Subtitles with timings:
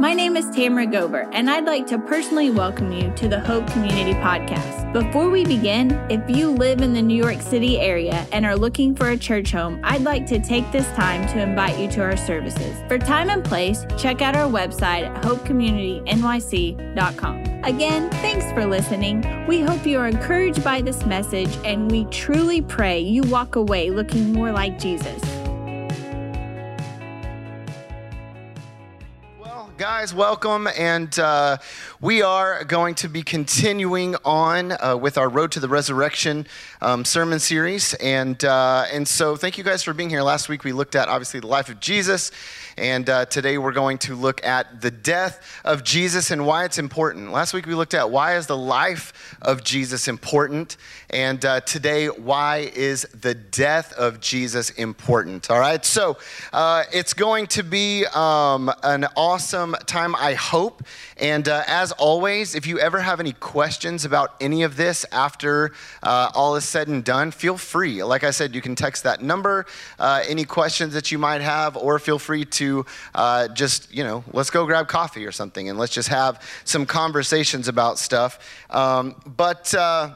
[0.00, 3.66] My name is Tamara Gober, and I'd like to personally welcome you to the Hope
[3.66, 4.92] Community Podcast.
[4.92, 8.94] Before we begin, if you live in the New York City area and are looking
[8.94, 12.16] for a church home, I'd like to take this time to invite you to our
[12.16, 12.80] services.
[12.86, 17.64] For time and place, check out our website at hopecommunitynyc.com.
[17.64, 19.46] Again, thanks for listening.
[19.48, 23.90] We hope you are encouraged by this message, and we truly pray you walk away
[23.90, 25.20] looking more like Jesus.
[29.78, 30.66] Guys, welcome.
[30.76, 31.58] And uh,
[32.00, 36.48] we are going to be continuing on uh, with our Road to the Resurrection
[36.82, 37.94] um, sermon series.
[37.94, 40.22] And, uh, and so, thank you guys for being here.
[40.22, 42.32] Last week, we looked at obviously the life of Jesus.
[42.78, 46.78] And uh, today we're going to look at the death of Jesus and why it's
[46.78, 47.32] important.
[47.32, 50.76] Last week we looked at why is the life of Jesus important,
[51.10, 55.50] and uh, today why is the death of Jesus important?
[55.50, 56.18] All right, so
[56.52, 60.82] uh, it's going to be um, an awesome time, I hope.
[61.16, 65.72] And uh, as always, if you ever have any questions about any of this after
[66.02, 68.02] uh, all is said and done, feel free.
[68.02, 69.66] Like I said, you can text that number,
[69.98, 74.24] uh, any questions that you might have, or feel free to uh, just, you know,
[74.32, 78.38] let's go grab coffee or something and let's just have some conversations about stuff.
[78.70, 80.14] Um, but uh,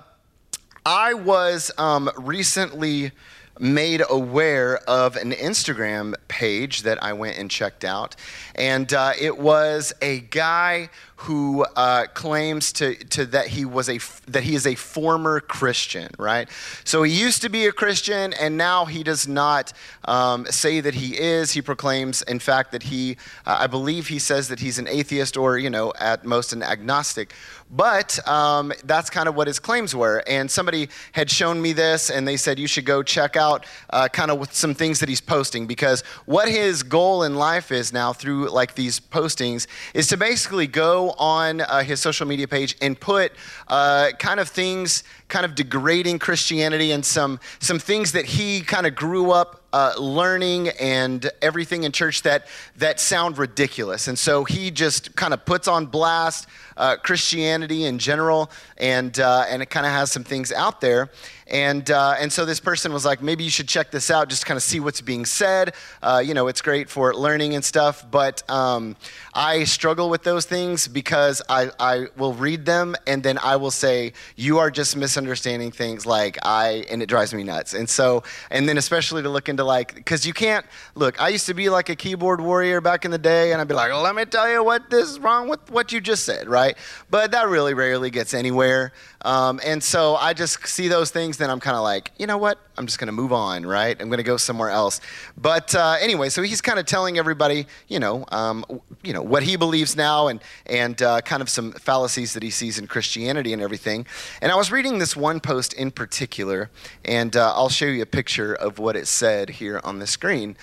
[0.84, 3.12] I was um, recently
[3.58, 8.16] made aware of an Instagram page that I went and checked out.
[8.54, 10.90] And uh, it was a guy
[11.22, 16.10] who uh, claims to, to that he was a that he is a former Christian,
[16.18, 16.48] right?
[16.84, 19.72] So he used to be a Christian, and now he does not
[20.04, 21.52] um, say that he is.
[21.52, 23.16] He proclaims, in fact, that he,
[23.46, 26.62] uh, I believe, he says that he's an atheist or you know at most an
[26.62, 27.34] agnostic.
[27.74, 30.22] But um, that's kind of what his claims were.
[30.26, 34.08] And somebody had shown me this, and they said you should go check out uh,
[34.08, 38.12] kind of some things that he's posting because what his goal in life is now
[38.12, 43.00] through like these postings is to basically go on uh, his social media page and
[43.00, 43.32] put
[43.68, 48.86] uh, kind of things, kind of degrading Christianity and some, some things that he kind
[48.86, 52.46] of grew up uh, learning and everything in church that,
[52.76, 54.08] that sound ridiculous.
[54.08, 56.46] And so he just kind of puts on blast
[56.76, 61.10] uh, Christianity in general, and, uh, and it kind of has some things out there.
[61.52, 64.46] And, uh, and so this person was like, maybe you should check this out, just
[64.46, 65.74] kind of see what's being said.
[66.02, 68.96] Uh, you know, it's great for learning and stuff, but um,
[69.34, 73.70] I struggle with those things because I, I will read them and then I will
[73.70, 77.74] say, you are just misunderstanding things like I, and it drives me nuts.
[77.74, 80.64] And so, and then especially to look into like, because you can't,
[80.94, 83.68] look, I used to be like a keyboard warrior back in the day and I'd
[83.68, 86.48] be like, let me tell you what this is wrong with what you just said,
[86.48, 86.78] right?
[87.10, 88.92] But that really rarely gets anywhere.
[89.24, 92.38] Um, and so I just see those things, then I'm kind of like, you know
[92.38, 92.58] what?
[92.78, 94.00] I'm just going to move on, right?
[94.00, 95.00] I'm going to go somewhere else.
[95.36, 98.64] But uh, anyway, so he's kind of telling everybody, you know, um,
[99.02, 102.50] you know what he believes now, and and uh, kind of some fallacies that he
[102.50, 104.06] sees in Christianity and everything.
[104.40, 106.70] And I was reading this one post in particular,
[107.04, 110.56] and uh, I'll show you a picture of what it said here on the screen.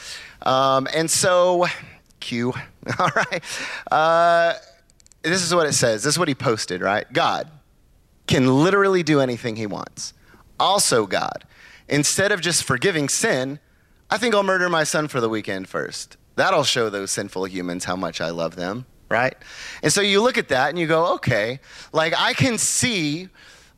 [0.44, 1.68] Um, and so,
[2.20, 2.54] cue.
[3.00, 3.44] All right.
[3.92, 4.54] Uh,
[5.22, 6.04] this is what it says.
[6.04, 7.12] This is what he posted, right?
[7.12, 7.52] God
[8.28, 10.14] can literally do anything he wants.
[10.60, 11.46] Also, God,
[11.88, 13.60] instead of just forgiving sin,
[14.10, 16.18] I think I'll murder my son for the weekend first.
[16.36, 19.36] That'll show those sinful humans how much I love them, right?
[19.84, 21.60] And so you look at that and you go, okay,
[21.92, 23.30] like I can see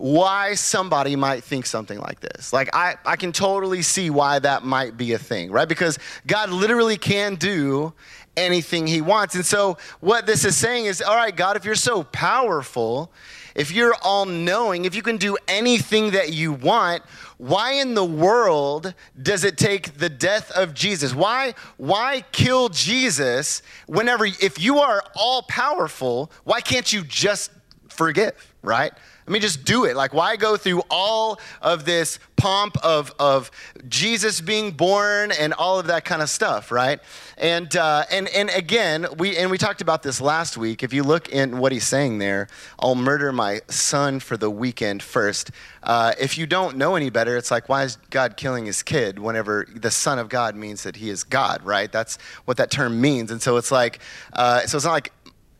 [0.01, 2.51] why somebody might think something like this.
[2.51, 5.67] Like, I, I can totally see why that might be a thing, right?
[5.67, 7.93] Because God literally can do
[8.35, 9.35] anything he wants.
[9.35, 13.11] And so, what this is saying is, all right, God, if you're so powerful,
[13.55, 17.03] if you're all knowing, if you can do anything that you want,
[17.37, 21.13] why in the world does it take the death of Jesus?
[21.13, 27.51] Why, why kill Jesus whenever, if you are all powerful, why can't you just
[27.89, 28.93] forgive, right?
[29.25, 29.95] Let me just do it.
[29.95, 33.51] Like, why go through all of this pomp of, of
[33.87, 36.99] Jesus being born and all of that kind of stuff, right?
[37.37, 40.81] And, uh, and, and again, we, and we talked about this last week.
[40.81, 42.47] If you look in what he's saying there,
[42.79, 45.51] I'll murder my son for the weekend first.
[45.83, 49.19] Uh, if you don't know any better, it's like, why is God killing his kid
[49.19, 51.91] whenever the Son of God means that he is God, right?
[51.91, 53.31] That's what that term means.
[53.31, 53.99] And so it's like,
[54.33, 55.11] uh, so it's not like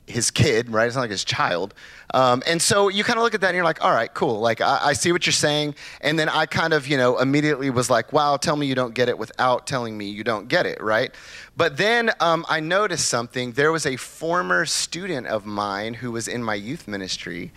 [0.08, 0.88] his kid, right?
[0.88, 1.74] It's not like his child.
[2.14, 4.40] Um, and so you kind of look at that and you're like, all right, cool.
[4.40, 5.76] Like, I, I, see what you're saying.
[6.02, 8.94] And then I kind of, you know, immediately was like, wow, tell me you don't
[8.94, 11.14] get it without telling me you don't get it, right?
[11.56, 13.54] But then um, I noticed something.
[13.54, 17.52] There was a former student of mine who was in my youth ministry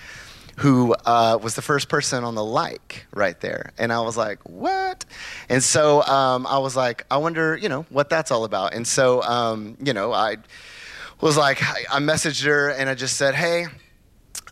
[0.58, 3.72] who uh, was the first person on the like right there.
[3.76, 5.04] And I was like, what?
[5.48, 8.72] And so um, I was like, I wonder, you know, what that's all about.
[8.72, 10.36] And so, um, you know, I
[11.24, 13.66] was like, I messaged her and I just said, hey,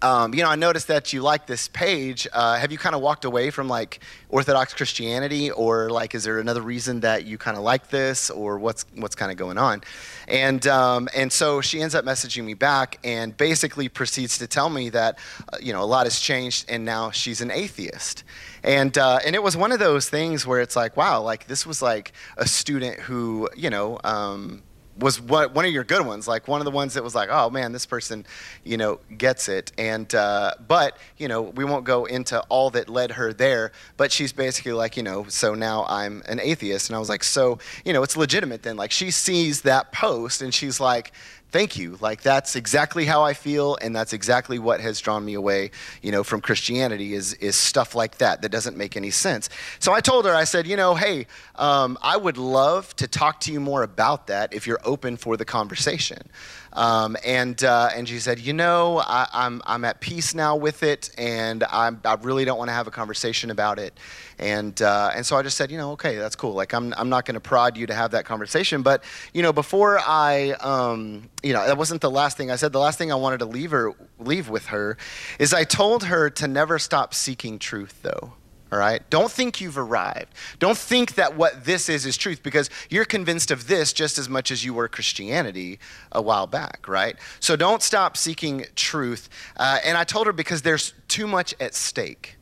[0.00, 2.26] um, you know, I noticed that you like this page.
[2.32, 6.40] Uh, have you kind of walked away from like Orthodox Christianity, or like, is there
[6.40, 9.82] another reason that you kind of like this, or what's what's kind of going on?
[10.26, 14.70] And um, and so she ends up messaging me back and basically proceeds to tell
[14.70, 15.18] me that,
[15.52, 18.24] uh, you know, a lot has changed, and now she's an atheist.
[18.64, 21.64] And uh, and it was one of those things where it's like, wow, like this
[21.64, 24.00] was like a student who, you know.
[24.02, 24.62] Um,
[24.98, 27.28] was what, one of your good ones, like one of the ones that was like,
[27.30, 28.26] oh man, this person,
[28.64, 29.72] you know, gets it.
[29.78, 33.72] And uh, but you know, we won't go into all that led her there.
[33.96, 37.24] But she's basically like, you know, so now I'm an atheist, and I was like,
[37.24, 38.76] so you know, it's legitimate then.
[38.76, 41.12] Like she sees that post and she's like,
[41.52, 41.98] thank you.
[42.00, 45.70] Like that's exactly how I feel, and that's exactly what has drawn me away,
[46.00, 49.48] you know, from Christianity is is stuff like that that doesn't make any sense.
[49.78, 51.26] So I told her, I said, you know, hey,
[51.56, 55.36] um, I would love to talk to you more about that if you're open for
[55.36, 56.28] the conversation.
[56.72, 60.56] Um, and, uh, and she said, You know, I, am I'm, I'm at peace now
[60.56, 63.98] with it, and I'm, i really don't want to have a conversation about it.
[64.38, 66.54] And, uh, and so I just said, You know, okay, that's cool.
[66.54, 68.82] Like, I'm, I'm not going to prod you to have that conversation.
[68.82, 69.04] But,
[69.34, 72.72] you know, before I, um, you know, that wasn't the last thing I said.
[72.72, 74.96] The last thing I wanted to leave, her, leave with her
[75.38, 78.32] is I told her to never stop seeking truth, though
[78.72, 79.08] all right?
[79.10, 80.32] Don't think you've arrived.
[80.58, 84.30] Don't think that what this is is truth because you're convinced of this just as
[84.30, 85.78] much as you were Christianity
[86.10, 87.16] a while back, right?
[87.38, 89.28] So don't stop seeking truth.
[89.58, 92.38] Uh, and I told her because there's too much at stake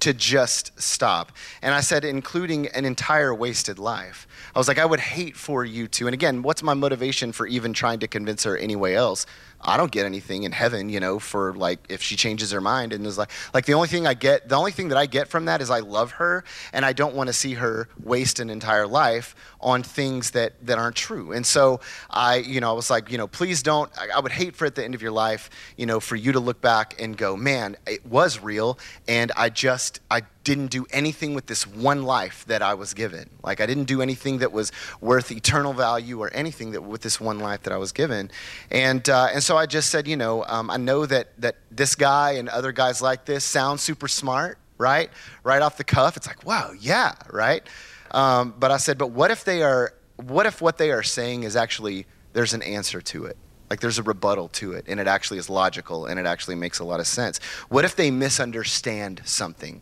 [0.00, 1.32] to just stop.
[1.62, 4.28] And I said, including an entire wasted life.
[4.54, 6.06] I was like, I would hate for you to.
[6.06, 9.26] And again, what's my motivation for even trying to convince her anyway else?
[9.66, 12.92] I don't get anything in heaven, you know, for like if she changes her mind
[12.92, 15.28] and is like like the only thing I get, the only thing that I get
[15.28, 18.50] from that is I love her and I don't want to see her waste an
[18.50, 21.32] entire life on things that that aren't true.
[21.32, 21.80] And so
[22.10, 24.66] I, you know, I was like, you know, please don't I, I would hate for
[24.66, 27.36] at the end of your life, you know, for you to look back and go,
[27.36, 32.44] "Man, it was real and I just I didn't do anything with this one life
[32.46, 33.30] that I was given.
[33.42, 34.70] Like I didn't do anything that was
[35.00, 38.30] worth eternal value or anything that with this one life that I was given.
[38.70, 41.94] And uh, and so I just said, you know, um, I know that that this
[41.94, 45.10] guy and other guys like this sound super smart, right?
[45.42, 47.66] Right off the cuff, it's like, wow, yeah, right.
[48.10, 49.94] Um, but I said, but what if they are?
[50.16, 53.36] What if what they are saying is actually there's an answer to it?
[53.70, 56.78] Like there's a rebuttal to it, and it actually is logical, and it actually makes
[56.78, 57.40] a lot of sense.
[57.70, 59.80] What if they misunderstand something?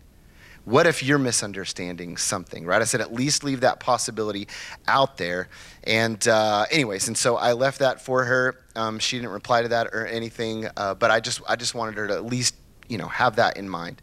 [0.64, 2.80] What if you're misunderstanding something, right?
[2.80, 4.46] I said at least leave that possibility
[4.86, 5.48] out there.
[5.84, 8.56] And, uh, anyways, and so I left that for her.
[8.76, 11.96] Um, she didn't reply to that or anything, uh, but I just, I just wanted
[11.96, 12.54] her to at least,
[12.88, 14.00] you know, have that in mind.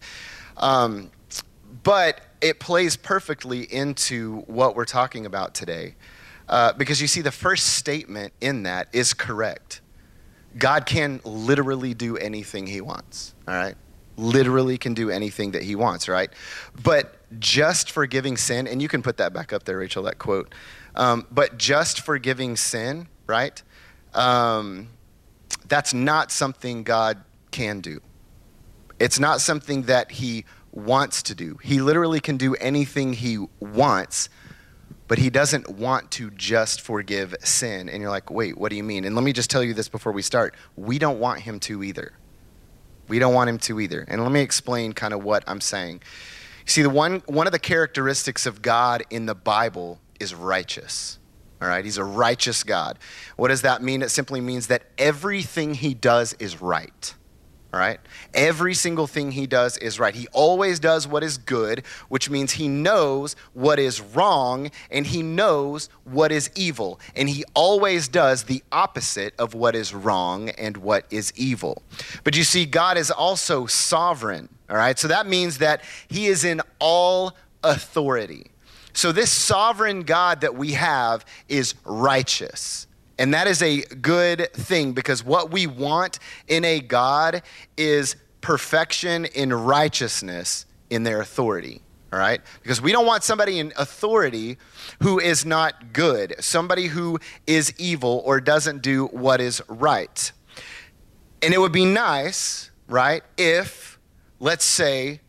[0.57, 1.11] Um,
[1.83, 5.95] but it plays perfectly into what we're talking about today.
[6.50, 9.81] Uh, because you see, the first statement in that is correct.
[10.57, 13.75] God can literally do anything he wants, all right?
[14.19, 16.30] Literally can do anything that he wants, right?
[16.83, 20.54] But just forgiving sin, and you can put that back up there, Rachel, that quote.
[20.95, 23.62] Um, but just forgiving sin, right?
[24.13, 24.89] Um,
[25.68, 28.01] that's not something God can do.
[29.00, 31.57] It's not something that he wants to do.
[31.63, 34.30] He literally can do anything he wants,
[35.07, 37.89] but he doesn't want to just forgive sin.
[37.89, 39.06] And you're like, wait, what do you mean?
[39.06, 40.53] And let me just tell you this before we start.
[40.75, 42.13] We don't want him to either.
[43.10, 44.06] We don't want him to either.
[44.08, 46.01] And let me explain kind of what I'm saying.
[46.66, 51.18] See, the one, one of the characteristics of God in the Bible is righteous.
[51.62, 52.98] All right, he's a righteous God.
[53.36, 54.01] What does that mean?
[54.01, 57.13] It simply means that everything he does is right.
[57.71, 57.99] All right?
[58.33, 60.15] Every single thing he does is right.
[60.15, 65.21] He always does what is good, which means he knows what is wrong and he
[65.21, 66.99] knows what is evil.
[67.15, 71.83] And he always does the opposite of what is wrong and what is evil.
[72.23, 74.49] But you see, God is also sovereign.
[74.67, 74.97] All right?
[74.97, 78.47] So that means that he is in all authority.
[78.93, 82.88] So this sovereign God that we have is righteous.
[83.19, 87.43] And that is a good thing because what we want in a God
[87.75, 91.81] is perfection in righteousness in their authority.
[92.13, 92.41] All right?
[92.63, 94.57] Because we don't want somebody in authority
[95.03, 100.31] who is not good, somebody who is evil or doesn't do what is right.
[101.41, 103.99] And it would be nice, right, if,
[104.39, 105.19] let's say,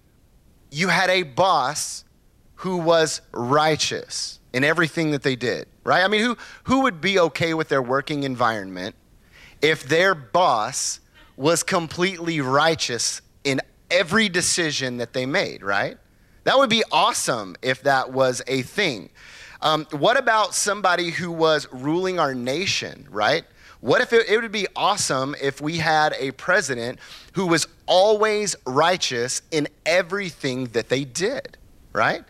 [0.71, 2.05] you had a boss
[2.55, 6.05] who was righteous in everything that they did, right?
[6.05, 8.95] I mean, who, who would be okay with their working environment
[9.63, 11.01] if their boss
[11.37, 15.97] was completely righteous in every decision that they made, right?
[16.45, 19.11] That would be awesome if that was a thing.
[19.63, 23.45] Um, what about somebody who was ruling our nation, right?
[23.81, 26.99] What if it, it would be awesome if we had a president
[27.33, 31.57] who was always righteous in everything that they did,
[31.93, 32.25] right?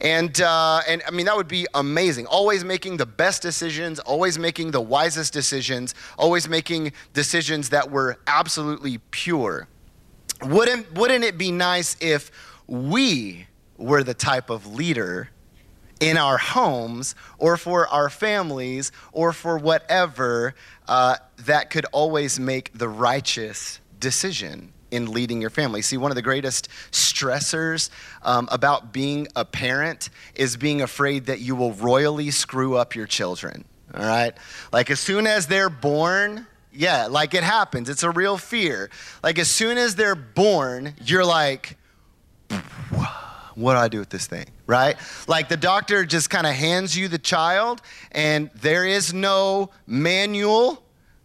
[0.00, 2.26] And, uh, and I mean, that would be amazing.
[2.26, 8.18] Always making the best decisions, always making the wisest decisions, always making decisions that were
[8.26, 9.68] absolutely pure.
[10.42, 12.30] Wouldn't, wouldn't it be nice if
[12.66, 13.46] we
[13.76, 15.30] were the type of leader
[16.00, 20.54] in our homes or for our families or for whatever
[20.88, 25.82] uh, that could always make the righteous decision in leading your family.
[25.82, 27.90] See, one of the greatest stressors
[28.22, 33.06] um, about being a parent is being afraid that you will royally screw up your
[33.06, 33.64] children.
[33.92, 34.32] All right?
[34.72, 37.88] Like, as soon as they're born, yeah, like it happens.
[37.88, 38.90] It's a real fear.
[39.22, 41.76] Like, as soon as they're born, you're like,
[43.54, 44.46] what do I do with this thing?
[44.66, 44.96] Right?
[45.26, 47.82] Like the doctor just kind of hands you the child,
[48.12, 50.82] and there is no manual.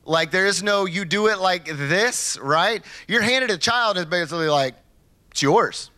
[0.09, 2.83] Like there is no, you do it like this, right?
[3.07, 4.73] You're handed a child, is basically like,
[5.29, 5.91] it's yours.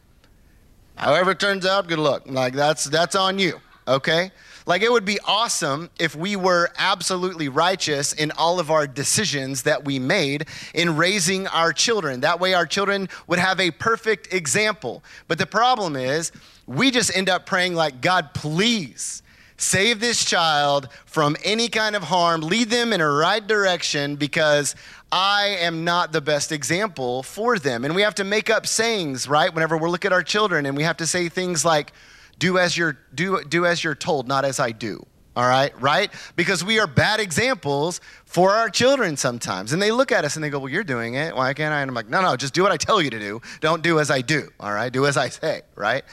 [0.96, 2.24] However it turns out, good luck.
[2.26, 3.62] Like that's that's on you.
[3.88, 4.32] Okay?
[4.68, 9.64] Like, it would be awesome if we were absolutely righteous in all of our decisions
[9.64, 12.22] that we made in raising our children.
[12.22, 15.04] That way, our children would have a perfect example.
[15.28, 16.32] But the problem is,
[16.68, 19.24] we just end up praying, like, God, please
[19.62, 24.76] save this child from any kind of harm, lead them in a right direction because
[25.12, 27.84] I am not the best example for them.
[27.86, 29.54] And we have to make up sayings, right?
[29.54, 31.92] Whenever we look at our children, and we have to say things like,
[32.42, 35.06] do as you're do do as you're told not as i do.
[35.36, 36.12] All right right?
[36.36, 39.72] Because we are bad examples for our children sometimes.
[39.72, 41.36] And they look at us and they go well you're doing it.
[41.36, 41.82] Why can't i?
[41.82, 43.42] And i'm like no no just do what i tell you to do.
[43.62, 44.50] Don't do as i do.
[44.60, 46.04] All right do as i say right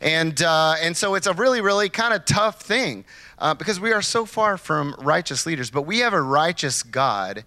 [0.00, 3.04] and uh, and so it's a really really kind of tough thing
[3.38, 7.44] uh, because we are so far from righteous leaders but we have a righteous god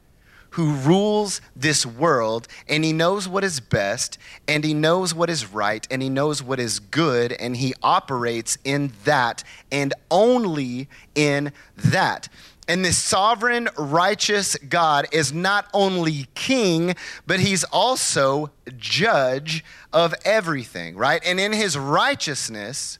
[0.51, 5.46] who rules this world and he knows what is best and he knows what is
[5.51, 11.51] right and he knows what is good and he operates in that and only in
[11.75, 12.29] that.
[12.70, 16.96] And this sovereign, righteous God is not only king,
[17.28, 21.22] but he's also judge of everything, right?
[21.26, 23.00] And in his righteousness,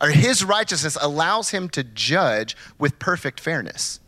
[0.00, 3.98] or his righteousness allows him to judge with perfect fairness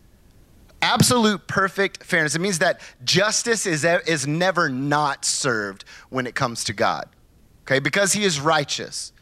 [0.82, 2.34] absolute perfect fairness.
[2.34, 7.08] It means that justice is, is never not served when it comes to God.
[7.62, 7.78] Okay?
[7.78, 9.12] Because he is righteous,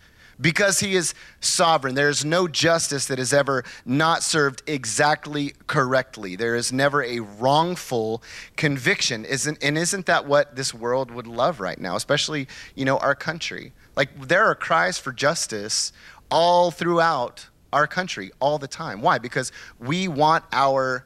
[0.40, 6.36] because he is sovereign, there is no justice that is ever not served exactly correctly.
[6.36, 8.22] There is never a wrongful
[8.56, 9.24] conviction.
[9.24, 13.14] Isn't, and isn't that what this world would love right now, especially, you know, our
[13.14, 13.72] country?
[13.96, 15.92] Like there are cries for justice
[16.30, 19.02] all throughout our country all the time.
[19.02, 19.18] Why?
[19.18, 21.04] Because we want our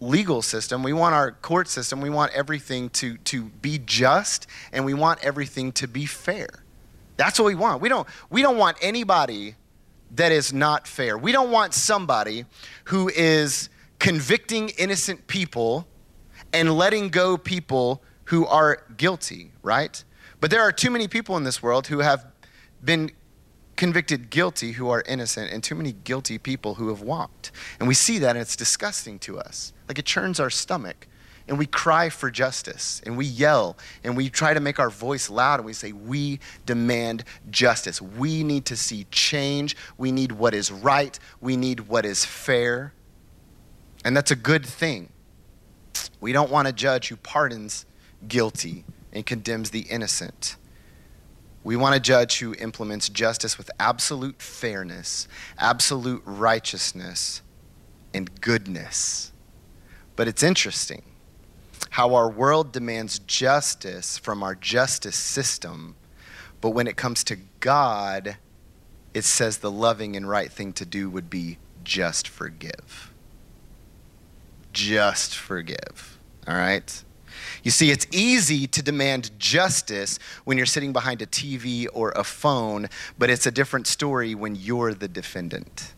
[0.00, 4.84] legal system, we want our court system, we want everything to, to be just, and
[4.84, 6.62] we want everything to be fair.
[7.16, 7.80] That's what we want.
[7.80, 9.54] We don't, we don't want anybody
[10.12, 11.18] that is not fair.
[11.18, 12.44] We don't want somebody
[12.84, 13.68] who is
[13.98, 15.86] convicting innocent people
[16.52, 20.02] and letting go people who are guilty, right?
[20.40, 22.26] But there are too many people in this world who have
[22.84, 23.10] been
[23.76, 27.52] convicted guilty who are innocent and too many guilty people who have walked.
[27.78, 29.72] And we see that and it's disgusting to us.
[29.88, 31.06] Like it churns our stomach.
[31.48, 35.30] And we cry for justice and we yell and we try to make our voice
[35.30, 38.02] loud and we say, We demand justice.
[38.02, 39.76] We need to see change.
[39.96, 41.16] We need what is right.
[41.40, 42.92] We need what is fair.
[44.04, 45.10] And that's a good thing.
[46.20, 47.86] We don't want a judge who pardons
[48.26, 50.56] guilty and condemns the innocent.
[51.62, 55.26] We want a judge who implements justice with absolute fairness,
[55.58, 57.42] absolute righteousness,
[58.14, 59.32] and goodness.
[60.14, 61.02] But it's interesting
[61.96, 65.94] how our world demands justice from our justice system,
[66.60, 68.36] but when it comes to God,
[69.14, 73.14] it says the loving and right thing to do would be just forgive.
[74.74, 76.18] Just forgive.
[76.46, 77.02] All right?
[77.62, 82.24] You see, it's easy to demand justice when you're sitting behind a TV or a
[82.24, 85.94] phone, but it's a different story when you're the defendant.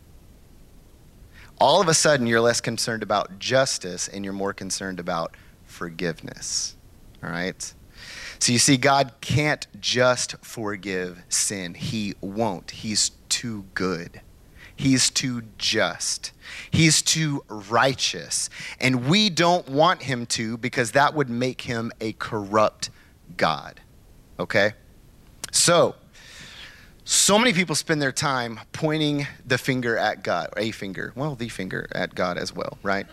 [1.59, 5.35] All of a sudden, you're less concerned about justice and you're more concerned about
[5.79, 6.75] forgiveness.
[7.23, 7.73] All right?
[8.37, 12.71] So you see, God can't just forgive sin, He won't.
[12.71, 14.19] He's too good.
[14.75, 16.31] He's too just.
[16.69, 18.49] He's too righteous.
[18.79, 22.89] And we don't want him to because that would make him a corrupt
[23.35, 23.81] God.
[24.39, 24.71] Okay?
[25.51, 25.95] So,
[27.03, 31.49] so many people spend their time pointing the finger at God, a finger, well, the
[31.49, 33.07] finger at God as well, right?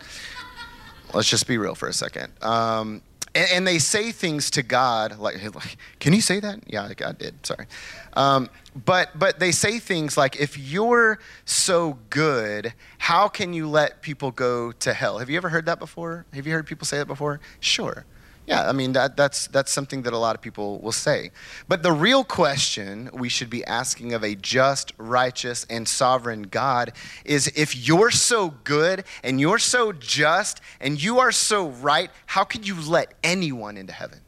[1.13, 2.31] Let's just be real for a second.
[2.41, 3.01] Um,
[3.33, 7.11] and, and, they say things to God like, like, "Can you say that?" Yeah, I
[7.11, 7.45] did.
[7.45, 7.67] Sorry.
[8.13, 8.49] Um,
[8.85, 14.31] but but they say things like, "If you're so good, how can you let people
[14.31, 16.25] go to hell?" Have you ever heard that before?
[16.33, 17.39] Have you heard people say that before?
[17.59, 18.05] Sure.
[18.47, 21.31] Yeah, I mean, that, that's, that's something that a lot of people will say.
[21.67, 26.93] But the real question we should be asking of a just, righteous, and sovereign God
[27.25, 32.45] is if you're so good and you're so just and you are so right, how
[32.45, 34.21] can you let anyone into heaven?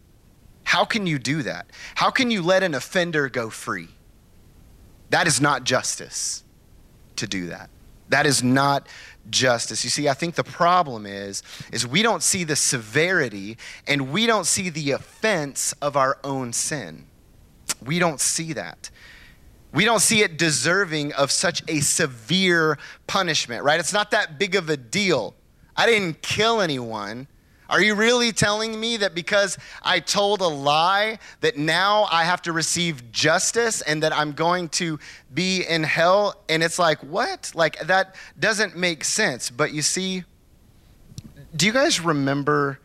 [0.65, 1.67] How can you do that?
[1.95, 3.87] How can you let an offender go free?
[5.11, 6.43] That is not justice
[7.15, 7.69] to do that.
[8.09, 8.87] That is not
[9.29, 9.83] justice.
[9.83, 14.25] You see, I think the problem is is we don't see the severity and we
[14.25, 17.05] don't see the offense of our own sin.
[17.85, 18.89] We don't see that.
[19.71, 23.79] We don't see it deserving of such a severe punishment, right?
[23.79, 25.35] It's not that big of a deal.
[25.77, 27.27] I didn't kill anyone.
[27.69, 32.41] Are you really telling me that because I told a lie that now I have
[32.43, 34.99] to receive justice and that I'm going to
[35.33, 36.43] be in hell?
[36.49, 37.51] And it's like, what?
[37.53, 39.51] Like, that doesn't make sense.
[39.51, 40.23] But you see,
[41.55, 42.79] do you guys remember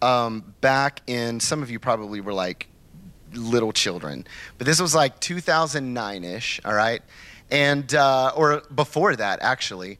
[0.00, 2.66] um, back in, some of you probably were like
[3.34, 7.02] little children, but this was like 2009 ish, all right?
[7.50, 9.98] And, uh, or before that, actually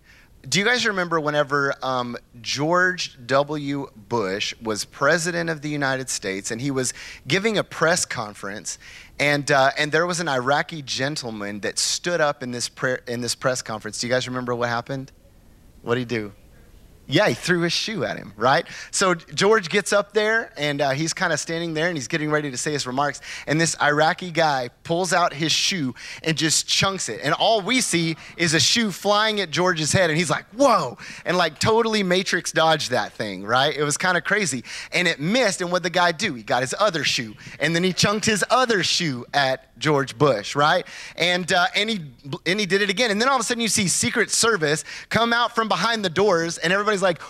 [0.49, 3.89] do you guys remember whenever um, George W.
[3.95, 6.95] Bush was president of the United States and he was
[7.29, 8.79] giving a press conference,
[9.19, 13.21] and, uh, and there was an Iraqi gentleman that stood up in this, pre- in
[13.21, 14.01] this press conference?
[14.01, 15.13] Do you guys remember what happened?
[15.83, 16.33] What did he do?
[17.11, 18.67] Yeah, he threw his shoe at him, right?
[18.91, 22.31] So George gets up there and uh, he's kind of standing there and he's getting
[22.31, 23.21] ready to say his remarks.
[23.47, 27.21] And this Iraqi guy pulls out his shoe and just chunks it.
[27.23, 30.11] And all we see is a shoe flying at George's head.
[30.11, 33.77] And he's like, whoa, and like totally matrix dodged that thing, right?
[33.77, 34.65] It was kind of crazy.
[34.93, 35.61] And it missed.
[35.61, 36.35] And what the guy do?
[36.35, 40.55] He got his other shoe and then he chunked his other shoe at George Bush,
[40.55, 40.87] right?
[41.17, 42.01] And, uh, and, he,
[42.47, 43.11] and he did it again.
[43.11, 46.11] And then all of a sudden you see Secret Service come out from behind the
[46.11, 47.21] doors and everybody's like,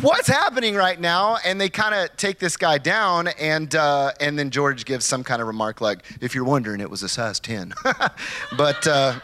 [0.00, 1.38] what's happening right now?
[1.44, 5.24] And they kind of take this guy down, and uh, and then George gives some
[5.24, 7.74] kind of remark like, "If you're wondering, it was a size 10."
[8.56, 9.18] but uh,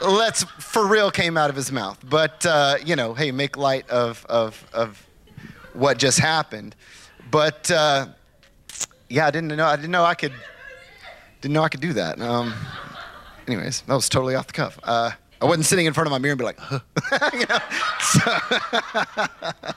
[0.00, 1.98] let's for real came out of his mouth.
[2.08, 5.06] But uh, you know, hey, make light of of of
[5.72, 6.74] what just happened.
[7.30, 8.06] But uh,
[9.08, 9.66] yeah, I didn't know.
[9.66, 10.32] I didn't know I could
[11.40, 12.20] didn't know I could do that.
[12.20, 12.54] Um,
[13.46, 14.78] anyways, that was totally off the cuff.
[15.42, 16.78] I wasn't sitting in front of my mirror and be like, huh.
[19.60, 19.74] so,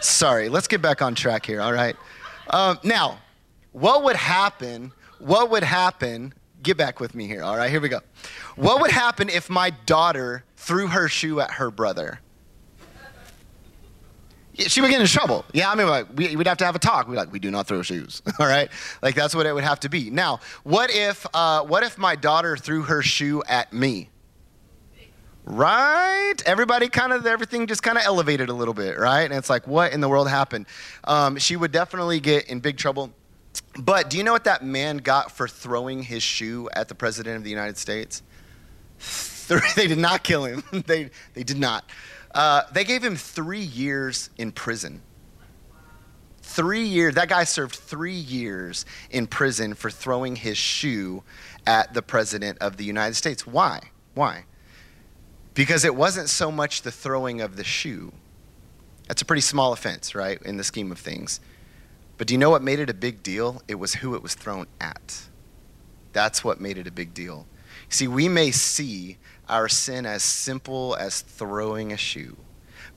[0.00, 1.96] sorry, let's get back on track here, all right?
[2.50, 3.18] Um, now,
[3.72, 4.92] what would happen?
[5.18, 6.32] What would happen?
[6.62, 7.70] Get back with me here, all right?
[7.70, 8.00] Here we go.
[8.54, 12.20] What would happen if my daughter threw her shoe at her brother?
[14.54, 15.44] she would get in trouble.
[15.52, 17.08] Yeah, I mean, like, we, would have to have a talk.
[17.08, 18.22] We'd like, we do not throw shoes.
[18.38, 18.70] All right,
[19.00, 20.10] like that's what it would have to be.
[20.10, 24.10] Now, what if, uh, what if my daughter threw her shoe at me?
[25.44, 26.34] Right?
[26.46, 29.22] Everybody kind of, everything just kind of elevated a little bit, right?
[29.22, 30.66] And it's like, what in the world happened?
[31.04, 33.12] Um, she would definitely get in big trouble.
[33.78, 37.36] But do you know what that man got for throwing his shoe at the president
[37.36, 38.22] of the United States?
[39.76, 40.62] they did not kill him.
[40.86, 41.84] they, they did not.
[42.34, 45.02] Uh, they gave him three years in prison.
[46.40, 47.14] Three years.
[47.14, 51.22] That guy served three years in prison for throwing his shoe
[51.66, 53.46] at the president of the United States.
[53.46, 53.80] Why?
[54.14, 54.44] Why?
[55.54, 58.12] Because it wasn't so much the throwing of the shoe.
[59.08, 61.40] That's a pretty small offense, right, in the scheme of things.
[62.16, 63.62] But do you know what made it a big deal?
[63.68, 65.22] It was who it was thrown at.
[66.12, 67.46] That's what made it a big deal.
[67.88, 72.36] See, we may see our sin as simple as throwing a shoe,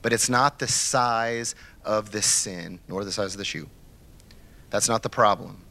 [0.00, 3.68] but it's not the size of the sin nor the size of the shoe.
[4.70, 5.64] That's not the problem.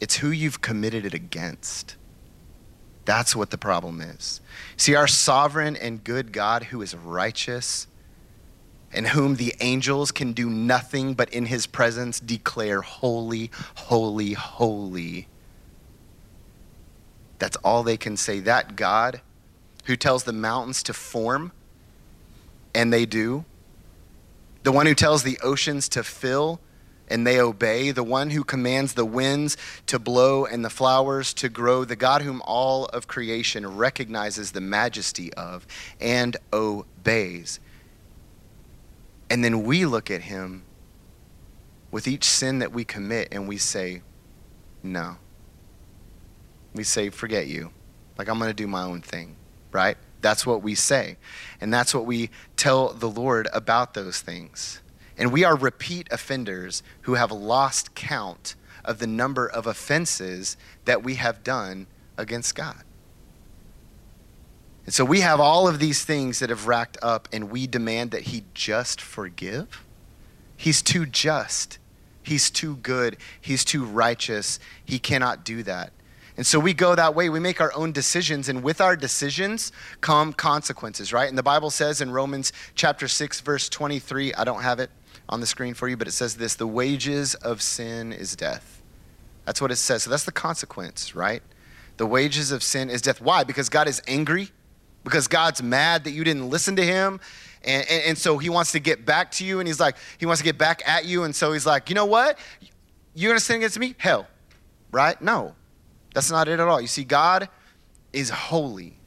[0.00, 1.96] It's who you've committed it against.
[3.04, 4.40] That's what the problem is.
[4.76, 7.86] See, our sovereign and good God, who is righteous,
[8.92, 15.28] and whom the angels can do nothing but in his presence declare holy, holy, holy.
[17.38, 18.40] That's all they can say.
[18.40, 19.20] That God
[19.84, 21.52] who tells the mountains to form,
[22.74, 23.44] and they do.
[24.62, 26.60] The one who tells the oceans to fill,
[27.08, 27.90] and they obey.
[27.90, 31.84] The one who commands the winds to blow and the flowers to grow.
[31.84, 35.66] The God whom all of creation recognizes the majesty of
[36.00, 37.60] and obeys.
[39.30, 40.64] And then we look at him
[41.90, 44.02] with each sin that we commit and we say,
[44.82, 45.16] No.
[46.74, 47.70] We say, Forget you.
[48.18, 49.36] Like, I'm going to do my own thing
[49.72, 49.96] right?
[50.20, 51.16] That's what we say.
[51.60, 54.80] And that's what we tell the Lord about those things.
[55.16, 61.02] And we are repeat offenders who have lost count of the number of offenses that
[61.02, 62.82] we have done against God.
[64.84, 68.10] And so we have all of these things that have racked up, and we demand
[68.10, 69.84] that He just forgive.
[70.56, 71.78] He's too just.
[72.22, 73.16] He's too good.
[73.40, 74.58] He's too righteous.
[74.84, 75.92] He cannot do that.
[76.36, 77.28] And so we go that way.
[77.28, 81.28] We make our own decisions, and with our decisions come consequences, right?
[81.28, 84.90] And the Bible says in Romans chapter 6, verse 23, I don't have it
[85.28, 88.82] on the screen for you, but it says this the wages of sin is death.
[89.44, 90.04] That's what it says.
[90.04, 91.42] So that's the consequence, right?
[91.96, 93.20] The wages of sin is death.
[93.20, 93.44] Why?
[93.44, 94.50] Because God is angry
[95.04, 97.20] because God's mad that you didn't listen to him.
[97.64, 100.26] And, and, and, so he wants to get back to you, and he's like, he
[100.26, 101.22] wants to get back at you.
[101.22, 102.38] And so he's like, you know what?
[103.14, 103.94] You're going to sin against me?
[103.98, 104.26] Hell,
[104.90, 105.20] right?
[105.22, 105.54] No,
[106.14, 106.80] that's not it at all.
[106.80, 107.48] You see, God
[108.12, 108.98] is holy,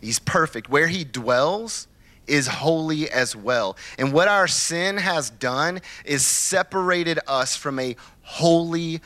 [0.00, 0.68] he's perfect.
[0.68, 1.88] Where he dwells,
[2.26, 3.76] is holy as well.
[3.98, 9.00] And what our sin has done is separated us from a holy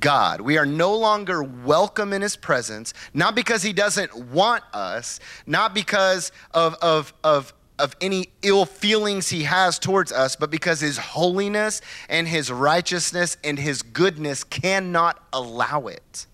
[0.00, 0.40] God.
[0.40, 5.74] We are no longer welcome in his presence, not because he doesn't want us, not
[5.74, 10.96] because of, of, of, of any ill feelings he has towards us, but because his
[10.96, 16.26] holiness and his righteousness and his goodness cannot allow it.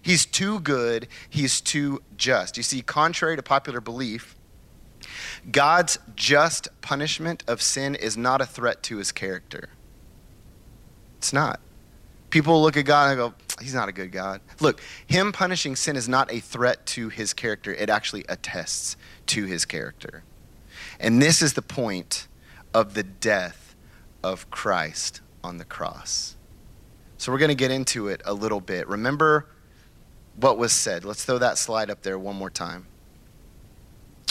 [0.00, 2.56] He's too good, he's too just.
[2.56, 4.36] You see, contrary to popular belief,
[5.50, 9.70] God's just punishment of sin is not a threat to his character.
[11.18, 11.60] It's not.
[12.30, 14.40] People look at God and go, He's not a good God.
[14.60, 19.44] Look, Him punishing sin is not a threat to His character, it actually attests to
[19.46, 20.22] His character.
[21.00, 22.28] And this is the point
[22.74, 23.74] of the death
[24.22, 26.36] of Christ on the cross.
[27.16, 28.86] So we're going to get into it a little bit.
[28.86, 29.46] Remember
[30.40, 31.04] what was said.
[31.04, 32.86] Let's throw that slide up there one more time.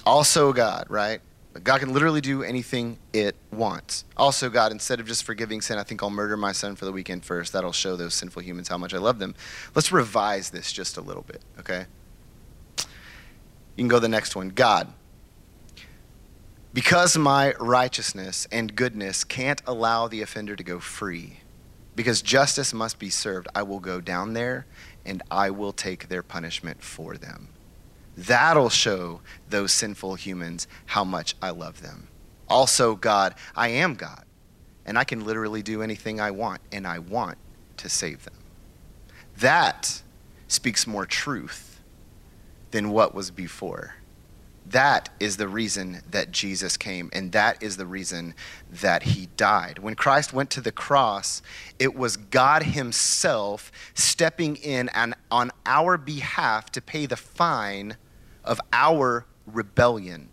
[0.06, 1.20] Also, God, right?
[1.64, 4.06] God can literally do anything it wants.
[4.16, 6.92] Also, God, instead of just forgiving sin, I think I'll murder my son for the
[6.92, 7.52] weekend first.
[7.52, 9.34] That'll show those sinful humans how much I love them.
[9.74, 11.88] Let's revise this just a little bit, okay?
[12.78, 12.86] You
[13.84, 14.50] can go to the next one.
[14.50, 14.94] God,
[16.74, 21.40] because my righteousness and goodness can't allow the offender to go free,
[21.96, 24.68] because justice must be served, I will go down there
[25.08, 27.50] and I will take their punishment for them.
[28.16, 32.08] That'll show those sinful humans how much I love them.
[32.50, 34.26] Also, God, I am God,
[34.86, 37.38] and I can literally do anything I want, and I want
[37.78, 38.34] to save them.
[39.38, 40.02] That
[40.48, 41.82] speaks more truth
[42.72, 43.97] than what was before.
[44.70, 48.34] That is the reason that Jesus came, and that is the reason
[48.70, 49.80] that he died.
[49.80, 51.42] When Christ went to the cross,
[51.80, 57.96] it was God himself stepping in and on our behalf to pay the fine
[58.44, 60.30] of our rebellion.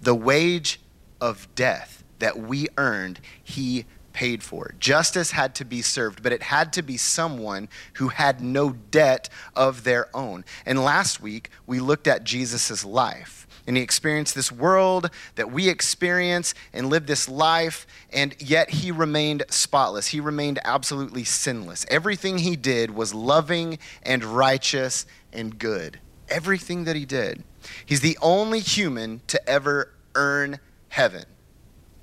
[0.00, 0.80] The wage
[1.20, 3.84] of death that we earned, he
[4.16, 4.74] paid for.
[4.78, 9.28] Justice had to be served, but it had to be someone who had no debt
[9.54, 10.42] of their own.
[10.64, 13.45] And last week, we looked at Jesus' life.
[13.66, 18.92] And he experienced this world that we experience and lived this life, and yet he
[18.92, 20.08] remained spotless.
[20.08, 21.84] He remained absolutely sinless.
[21.90, 25.98] Everything he did was loving and righteous and good
[26.28, 27.42] everything that he did.
[27.84, 31.24] He's the only human to ever earn heaven.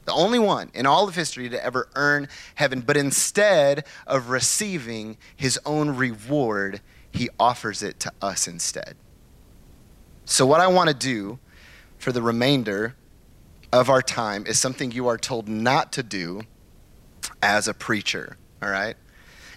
[0.06, 2.82] The only one in all of history to ever earn heaven.
[2.82, 8.96] But instead of receiving his own reward, he offers it to us instead.
[10.26, 11.40] So, what I want to do
[12.04, 12.96] for the remainder
[13.72, 16.42] of our time is something you are told not to do
[17.42, 18.96] as a preacher, all right?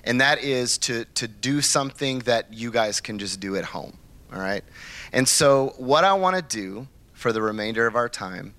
[0.05, 3.99] And that is to, to do something that you guys can just do at home
[4.33, 4.65] all right?
[5.13, 8.55] And so, what I want to do for the remainder of our time,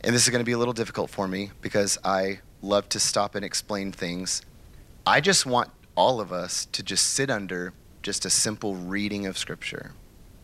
[0.00, 3.00] and this is going to be a little difficult for me because I love to
[3.00, 4.42] stop and explain things.
[5.06, 9.36] I just want all of us to just sit under just a simple reading of
[9.36, 9.92] Scripture.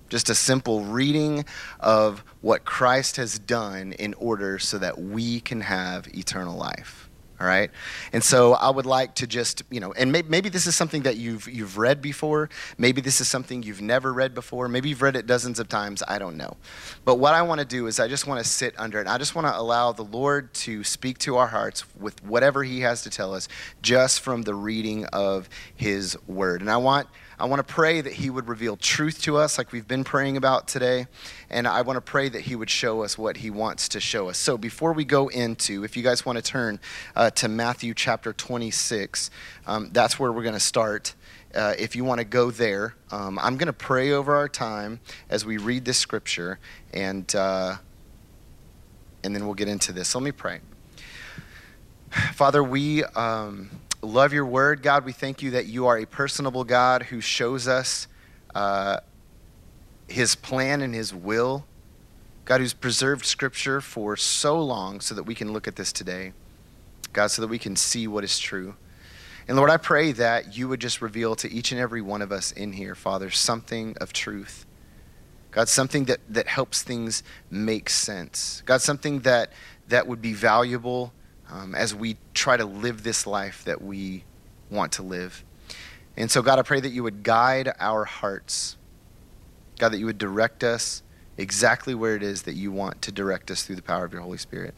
[0.08, 1.44] Just a simple reading
[1.80, 7.08] of what Christ has done in order so that we can have eternal life
[7.40, 7.70] all right?
[8.12, 11.02] And so i would like to just you know and may, maybe this is something
[11.02, 12.50] that you've you've read before.
[12.76, 14.68] Maybe this is something you've never read before.
[14.68, 16.02] Maybe you've read it dozens of times.
[16.06, 16.56] I don't know.
[17.04, 19.06] But what i want to do is i just want to sit under it.
[19.06, 22.80] I just want to allow the lord to speak to our hearts with whatever he
[22.80, 23.48] has to tell us
[23.82, 26.60] just from the reading of his word.
[26.60, 27.08] And i want
[27.40, 30.36] I want to pray that He would reveal truth to us, like we've been praying
[30.36, 31.06] about today.
[31.48, 34.28] And I want to pray that He would show us what He wants to show
[34.28, 34.38] us.
[34.38, 36.80] So before we go into, if you guys want to turn
[37.14, 39.30] uh, to Matthew chapter 26,
[39.68, 41.14] um, that's where we're going to start.
[41.54, 44.98] Uh, if you want to go there, um, I'm going to pray over our time
[45.30, 46.58] as we read this scripture,
[46.92, 47.76] and uh,
[49.22, 50.14] and then we'll get into this.
[50.14, 50.60] Let me pray.
[52.34, 53.70] Father, we um,
[54.02, 54.82] love your word.
[54.82, 58.06] God, we thank you that you are a personable God who shows us
[58.54, 58.98] uh,
[60.06, 61.64] his plan and his will.
[62.44, 66.32] God, who's preserved scripture for so long so that we can look at this today.
[67.12, 68.74] God, so that we can see what is true.
[69.46, 72.32] And Lord, I pray that you would just reveal to each and every one of
[72.32, 74.66] us in here, Father, something of truth.
[75.50, 78.62] God, something that, that helps things make sense.
[78.66, 79.52] God, something that,
[79.88, 81.12] that would be valuable
[81.50, 84.24] um, as we try to live this life that we
[84.70, 85.44] want to live.
[86.16, 88.76] And so, God, I pray that you would guide our hearts.
[89.78, 91.02] God, that you would direct us
[91.36, 94.22] exactly where it is that you want to direct us through the power of your
[94.22, 94.74] Holy Spirit.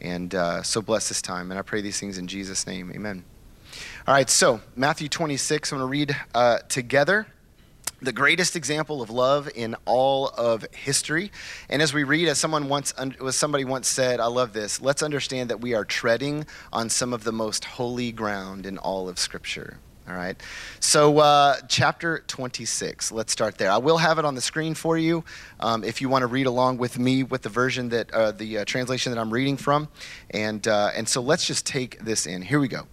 [0.00, 1.50] And uh, so bless this time.
[1.50, 2.92] And I pray these things in Jesus' name.
[2.94, 3.24] Amen.
[4.06, 7.26] All right, so Matthew 26, I'm going to read uh, together
[8.02, 11.30] the greatest example of love in all of history.
[11.68, 14.80] And as we read, as someone once, as somebody once said, I love this.
[14.80, 19.08] Let's understand that we are treading on some of the most holy ground in all
[19.08, 19.78] of Scripture.
[20.08, 20.36] All right.
[20.80, 23.70] So, uh, chapter 26, let's start there.
[23.70, 25.24] I will have it on the screen for you
[25.60, 28.58] um, if you want to read along with me with the version that, uh, the
[28.58, 29.88] uh, translation that I'm reading from.
[30.30, 32.42] And, uh, and so let's just take this in.
[32.42, 32.88] Here we go.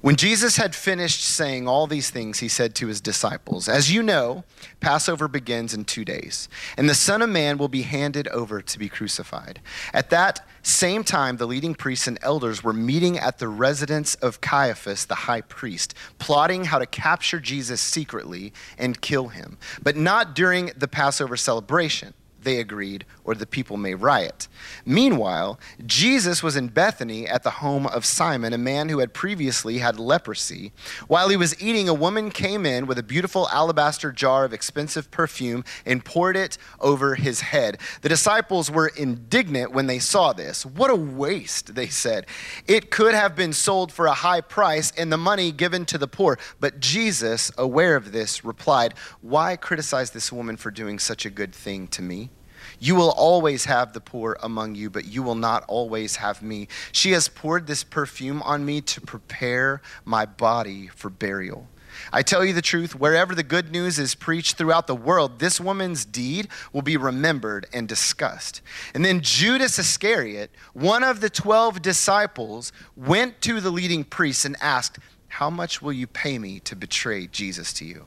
[0.00, 4.00] When Jesus had finished saying all these things, he said to his disciples, As you
[4.00, 4.44] know,
[4.78, 8.78] Passover begins in two days, and the Son of Man will be handed over to
[8.78, 9.60] be crucified.
[9.92, 14.40] At that same time, the leading priests and elders were meeting at the residence of
[14.40, 20.32] Caiaphas, the high priest, plotting how to capture Jesus secretly and kill him, but not
[20.32, 24.48] during the Passover celebration they agreed, or the people may riot.
[24.86, 29.78] Meanwhile, Jesus was in Bethany at the home of Simon, a man who had previously
[29.78, 30.72] had leprosy.
[31.08, 35.10] While he was eating, a woman came in with a beautiful alabaster jar of expensive
[35.10, 37.76] perfume and poured it over his head.
[38.00, 40.64] The disciples were indignant when they saw this.
[40.64, 42.24] What a waste, they said.
[42.66, 46.08] It could have been sold for a high price and the money given to the
[46.08, 46.38] poor.
[46.60, 51.54] But Jesus, aware of this, replied, Why criticize this woman for doing such a good
[51.54, 52.30] thing to me?
[52.78, 56.68] You will always have the poor among you, but you will not always have me.
[56.92, 61.68] She has poured this perfume on me to prepare my body for burial.
[62.12, 65.60] I tell you the truth, wherever the good news is preached throughout the world, this
[65.60, 68.62] woman's deed will be remembered and discussed.
[68.94, 74.56] And then Judas Iscariot, one of the 12 disciples, went to the leading priests and
[74.60, 78.06] asked, How much will you pay me to betray Jesus to you?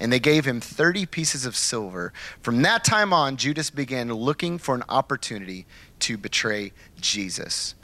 [0.00, 2.12] And they gave him 30 pieces of silver.
[2.42, 5.66] From that time on, Judas began looking for an opportunity
[6.00, 7.74] to betray Jesus.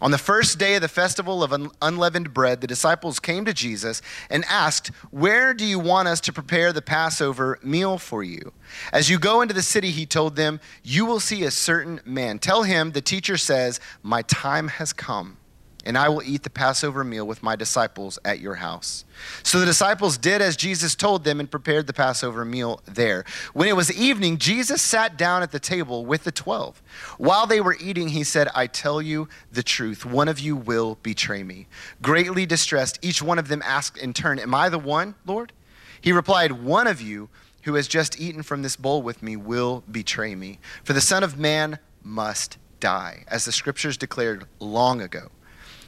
[0.00, 4.02] On the first day of the festival of unleavened bread, the disciples came to Jesus
[4.28, 8.52] and asked, Where do you want us to prepare the Passover meal for you?
[8.92, 12.38] As you go into the city, he told them, You will see a certain man.
[12.38, 15.36] Tell him, the teacher says, My time has come
[15.84, 19.04] and I will eat the Passover meal with my disciples at your house.
[19.42, 23.24] So the disciples did as Jesus told them and prepared the Passover meal there.
[23.52, 26.82] When it was evening, Jesus sat down at the table with the twelve.
[27.18, 30.98] While they were eating, he said, I tell you the truth, one of you will
[31.02, 31.66] betray me.
[32.02, 35.52] Greatly distressed, each one of them asked in turn, Am I the one, Lord?
[36.00, 37.28] He replied, One of you
[37.62, 40.58] who has just eaten from this bowl with me will betray me.
[40.82, 45.30] For the Son of Man must die, as the scriptures declared long ago.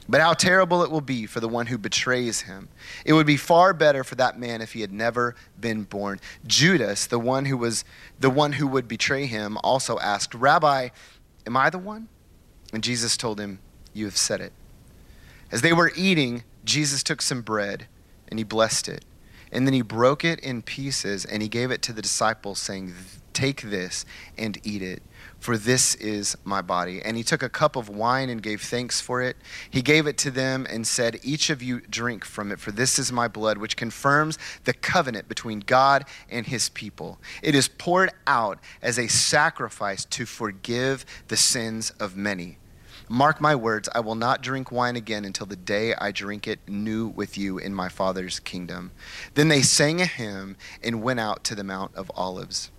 [0.09, 2.69] But how terrible it will be for the one who betrays him.
[3.03, 6.21] It would be far better for that man if he had never been born.
[6.45, 7.83] Judas, the one who was
[8.17, 10.89] the one who would betray him, also asked, "Rabbi,
[11.45, 12.07] am I the one?"
[12.71, 13.59] And Jesus told him,
[13.93, 14.53] "You have said it."
[15.51, 17.87] As they were eating, Jesus took some bread
[18.29, 19.03] and he blessed it.
[19.51, 22.93] And then he broke it in pieces and he gave it to the disciples saying,
[23.33, 24.05] "Take this
[24.37, 25.03] and eat it."
[25.39, 27.01] For this is my body.
[27.01, 29.37] And he took a cup of wine and gave thanks for it.
[29.69, 32.99] He gave it to them and said, Each of you drink from it, for this
[32.99, 37.19] is my blood, which confirms the covenant between God and his people.
[37.41, 42.57] It is poured out as a sacrifice to forgive the sins of many.
[43.09, 46.59] Mark my words, I will not drink wine again until the day I drink it
[46.67, 48.91] new with you in my Father's kingdom.
[49.33, 52.69] Then they sang a hymn and went out to the Mount of Olives.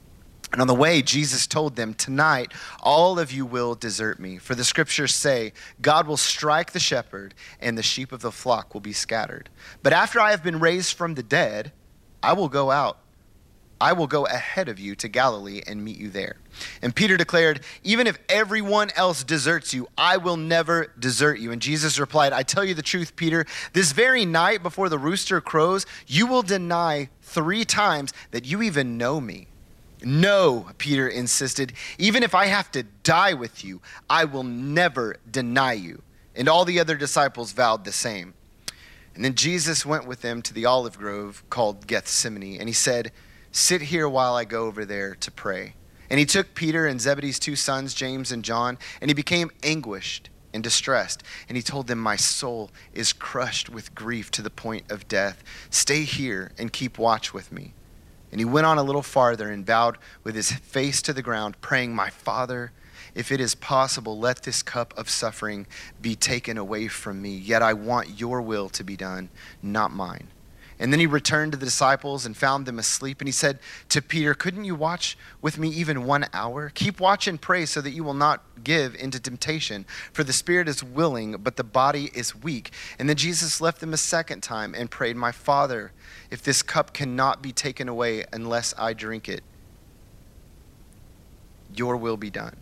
[0.52, 4.38] And on the way, Jesus told them, Tonight, all of you will desert me.
[4.38, 8.72] For the scriptures say, God will strike the shepherd, and the sheep of the flock
[8.72, 9.50] will be scattered.
[9.82, 11.72] But after I have been raised from the dead,
[12.22, 12.98] I will go out.
[13.80, 16.38] I will go ahead of you to Galilee and meet you there.
[16.82, 21.52] And Peter declared, Even if everyone else deserts you, I will never desert you.
[21.52, 25.40] And Jesus replied, I tell you the truth, Peter, this very night before the rooster
[25.40, 29.48] crows, you will deny three times that you even know me.
[30.02, 35.72] No, Peter insisted, even if I have to die with you, I will never deny
[35.72, 36.02] you.
[36.36, 38.34] And all the other disciples vowed the same.
[39.14, 43.10] And then Jesus went with them to the olive grove called Gethsemane, and he said,
[43.50, 45.74] Sit here while I go over there to pray.
[46.08, 50.30] And he took Peter and Zebedee's two sons, James and John, and he became anguished
[50.54, 51.22] and distressed.
[51.48, 55.42] And he told them, My soul is crushed with grief to the point of death.
[55.70, 57.74] Stay here and keep watch with me.
[58.30, 61.60] And he went on a little farther and bowed with his face to the ground,
[61.60, 62.72] praying, My Father,
[63.14, 65.66] if it is possible, let this cup of suffering
[66.00, 67.36] be taken away from me.
[67.36, 69.30] Yet I want your will to be done,
[69.62, 70.28] not mine.
[70.80, 73.20] And then he returned to the disciples and found them asleep.
[73.20, 76.70] And he said to Peter, Couldn't you watch with me even one hour?
[76.72, 79.86] Keep watch and pray so that you will not give into temptation.
[80.12, 82.70] For the spirit is willing, but the body is weak.
[82.98, 85.92] And then Jesus left them a second time and prayed, My Father,
[86.30, 89.42] if this cup cannot be taken away unless I drink it,
[91.74, 92.56] your will be done.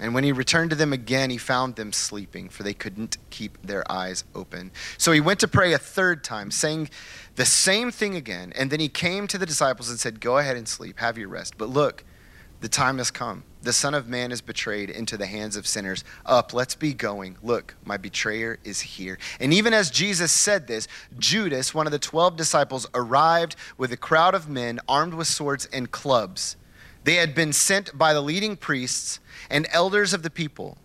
[0.00, 3.64] And when he returned to them again, he found them sleeping, for they couldn't keep
[3.64, 4.72] their eyes open.
[4.96, 6.88] So he went to pray a third time, saying
[7.36, 8.52] the same thing again.
[8.56, 11.28] And then he came to the disciples and said, Go ahead and sleep, have your
[11.28, 11.58] rest.
[11.58, 12.04] But look,
[12.60, 13.44] the time has come.
[13.62, 16.02] The Son of Man is betrayed into the hands of sinners.
[16.26, 17.36] Up, let's be going.
[17.42, 19.18] Look, my betrayer is here.
[19.38, 23.96] And even as Jesus said this, Judas, one of the twelve disciples, arrived with a
[23.96, 26.56] crowd of men armed with swords and clubs.
[27.04, 30.76] They had been sent by the leading priests and elders of the people.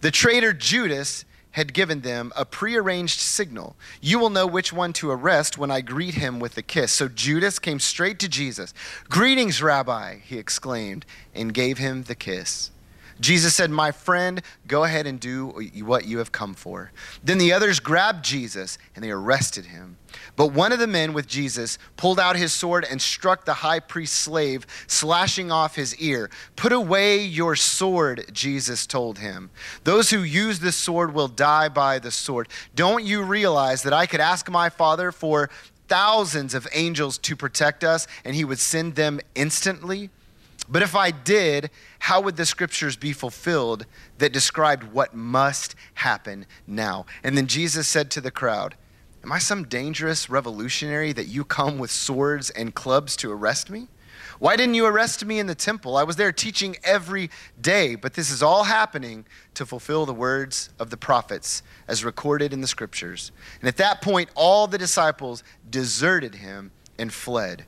[0.00, 3.76] The traitor Judas had given them a prearranged signal.
[4.00, 6.90] You will know which one to arrest when I greet him with a kiss.
[6.90, 8.74] So Judas came straight to Jesus.
[9.08, 12.72] Greetings, Rabbi, he exclaimed, and gave him the kiss.
[13.20, 15.48] Jesus said, My friend, go ahead and do
[15.84, 16.90] what you have come for.
[17.22, 19.96] Then the others grabbed Jesus and they arrested him.
[20.36, 23.80] But one of the men with Jesus pulled out his sword and struck the high
[23.80, 26.30] priest's slave, slashing off his ear.
[26.56, 29.50] Put away your sword, Jesus told him.
[29.84, 32.48] Those who use the sword will die by the sword.
[32.74, 35.50] Don't you realize that I could ask my Father for
[35.88, 40.10] thousands of angels to protect us and he would send them instantly?
[40.68, 41.70] But if I did,
[42.04, 43.86] how would the scriptures be fulfilled
[44.18, 47.06] that described what must happen now?
[47.22, 48.74] And then Jesus said to the crowd,
[49.22, 53.88] Am I some dangerous revolutionary that you come with swords and clubs to arrest me?
[54.38, 55.96] Why didn't you arrest me in the temple?
[55.96, 60.68] I was there teaching every day, but this is all happening to fulfill the words
[60.78, 63.32] of the prophets as recorded in the scriptures.
[63.60, 67.64] And at that point, all the disciples deserted him and fled.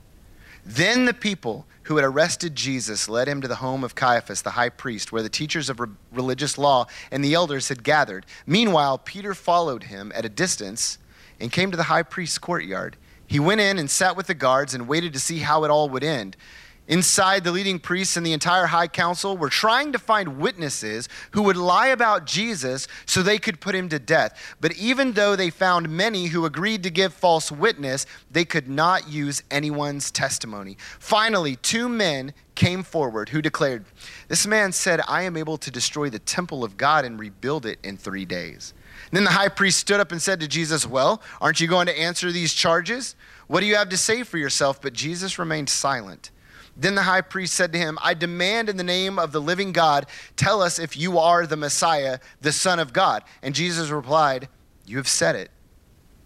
[0.67, 4.51] Then the people who had arrested Jesus led him to the home of Caiaphas, the
[4.51, 8.25] high priest, where the teachers of re- religious law and the elders had gathered.
[8.45, 10.97] Meanwhile, Peter followed him at a distance
[11.39, 12.97] and came to the high priest's courtyard.
[13.25, 15.87] He went in and sat with the guards and waited to see how it all
[15.87, 16.35] would end.
[16.87, 21.41] Inside, the leading priests and the entire high council were trying to find witnesses who
[21.43, 24.55] would lie about Jesus so they could put him to death.
[24.61, 29.09] But even though they found many who agreed to give false witness, they could not
[29.09, 30.77] use anyone's testimony.
[30.99, 33.85] Finally, two men came forward who declared,
[34.29, 37.79] This man said, I am able to destroy the temple of God and rebuild it
[37.83, 38.73] in three days.
[39.11, 41.87] And then the high priest stood up and said to Jesus, Well, aren't you going
[41.87, 43.15] to answer these charges?
[43.47, 44.81] What do you have to say for yourself?
[44.81, 46.31] But Jesus remained silent.
[46.79, 49.71] Then the high priest said to him, I demand in the name of the living
[49.71, 53.23] God, tell us if you are the Messiah, the Son of God.
[53.41, 54.47] And Jesus replied,
[54.85, 55.49] You have said it.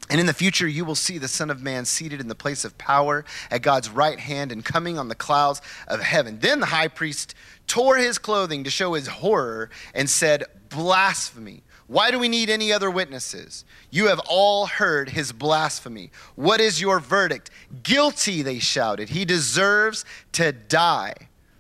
[0.09, 2.65] And in the future, you will see the Son of Man seated in the place
[2.65, 6.39] of power at God's right hand and coming on the clouds of heaven.
[6.39, 7.33] Then the high priest
[7.65, 11.63] tore his clothing to show his horror and said, Blasphemy.
[11.91, 13.65] Why do we need any other witnesses?
[13.89, 16.09] You have all heard his blasphemy.
[16.35, 17.51] What is your verdict?
[17.83, 19.09] Guilty, they shouted.
[19.09, 21.13] He deserves to die.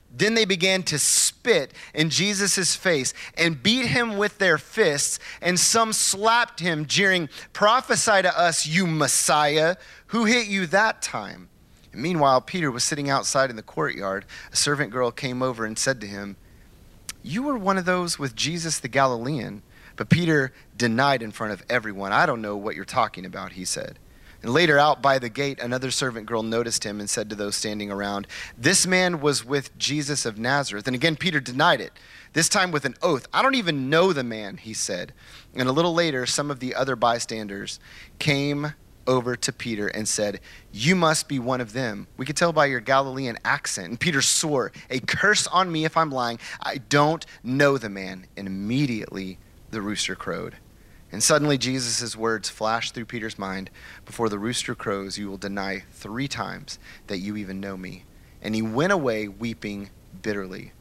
[0.09, 5.59] Then they began to spit in Jesus' face and beat him with their fists, and
[5.59, 9.75] some slapped him, jeering, Prophesy to us, you Messiah.
[10.07, 11.49] Who hit you that time?
[11.91, 14.23] And meanwhile, Peter was sitting outside in the courtyard.
[14.53, 16.37] A servant girl came over and said to him,
[17.21, 19.61] You were one of those with Jesus the Galilean.
[20.01, 22.11] But Peter denied in front of everyone.
[22.11, 23.99] I don't know what you're talking about, he said.
[24.41, 27.55] And later, out by the gate, another servant girl noticed him and said to those
[27.55, 28.25] standing around,
[28.57, 30.87] This man was with Jesus of Nazareth.
[30.87, 31.93] And again, Peter denied it,
[32.33, 33.27] this time with an oath.
[33.31, 35.13] I don't even know the man, he said.
[35.53, 37.79] And a little later, some of the other bystanders
[38.17, 38.73] came
[39.05, 40.39] over to Peter and said,
[40.73, 42.07] You must be one of them.
[42.17, 43.89] We could tell by your Galilean accent.
[43.89, 46.39] And Peter swore, A curse on me if I'm lying.
[46.59, 48.25] I don't know the man.
[48.35, 49.37] And immediately,
[49.71, 50.55] the rooster crowed.
[51.11, 53.69] And suddenly Jesus' words flashed through Peter's mind
[54.05, 58.05] Before the rooster crows, you will deny three times that you even know me.
[58.41, 59.89] And he went away weeping
[60.21, 60.71] bitterly.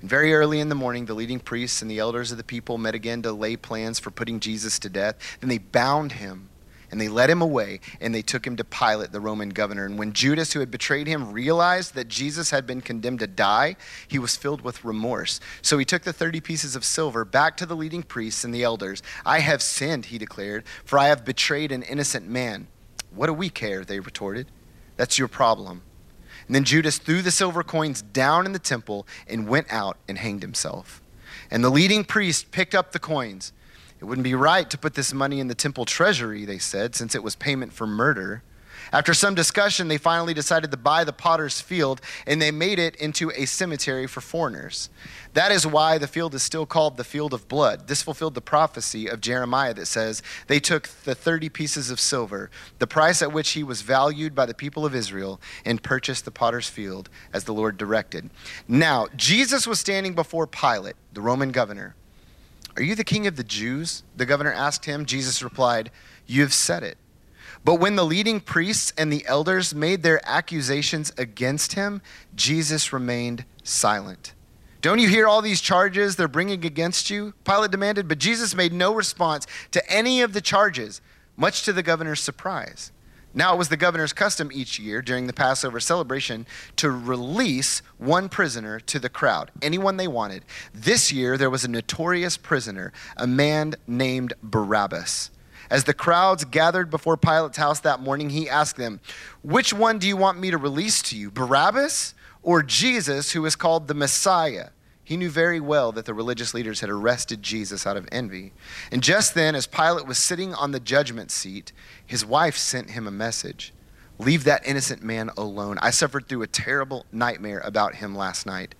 [0.00, 2.76] And very early in the morning, the leading priests and the elders of the people
[2.76, 5.16] met again to lay plans for putting Jesus to death.
[5.40, 6.48] Then they bound him
[6.92, 9.86] and they led him away and they took him to Pilate, the Roman governor.
[9.86, 13.76] And when Judas, who had betrayed him, realized that Jesus had been condemned to die,
[14.06, 15.40] he was filled with remorse.
[15.62, 18.62] So he took the 30 pieces of silver back to the leading priests and the
[18.62, 19.02] elders.
[19.24, 22.68] I have sinned, he declared, for I have betrayed an innocent man.
[23.14, 23.84] What do we care?
[23.84, 24.48] They retorted.
[24.98, 25.80] That's your problem.
[26.46, 30.18] And then Judas threw the silver coins down in the temple and went out and
[30.18, 31.00] hanged himself.
[31.50, 33.52] And the leading priest picked up the coins.
[34.02, 37.14] It wouldn't be right to put this money in the temple treasury, they said, since
[37.14, 38.42] it was payment for murder.
[38.92, 42.96] After some discussion, they finally decided to buy the potter's field and they made it
[42.96, 44.90] into a cemetery for foreigners.
[45.34, 47.86] That is why the field is still called the field of blood.
[47.86, 52.50] This fulfilled the prophecy of Jeremiah that says, They took the 30 pieces of silver,
[52.80, 56.32] the price at which he was valued by the people of Israel, and purchased the
[56.32, 58.30] potter's field as the Lord directed.
[58.66, 61.94] Now, Jesus was standing before Pilate, the Roman governor.
[62.76, 64.02] Are you the king of the Jews?
[64.16, 65.04] The governor asked him.
[65.04, 65.90] Jesus replied,
[66.26, 66.96] You have said it.
[67.64, 72.02] But when the leading priests and the elders made their accusations against him,
[72.34, 74.34] Jesus remained silent.
[74.80, 77.34] Don't you hear all these charges they're bringing against you?
[77.44, 81.00] Pilate demanded, but Jesus made no response to any of the charges,
[81.36, 82.90] much to the governor's surprise.
[83.34, 88.28] Now it was the governor's custom each year during the Passover celebration to release one
[88.28, 90.44] prisoner to the crowd, anyone they wanted.
[90.74, 95.30] This year there was a notorious prisoner, a man named Barabbas.
[95.70, 99.00] As the crowds gathered before Pilate's house that morning, he asked them,
[99.42, 103.56] Which one do you want me to release to you, Barabbas or Jesus, who is
[103.56, 104.68] called the Messiah?
[105.12, 108.54] He knew very well that the religious leaders had arrested Jesus out of envy.
[108.90, 111.70] And just then, as Pilate was sitting on the judgment seat,
[112.06, 113.74] his wife sent him a message
[114.18, 115.76] Leave that innocent man alone.
[115.82, 118.74] I suffered through a terrible nightmare about him last night.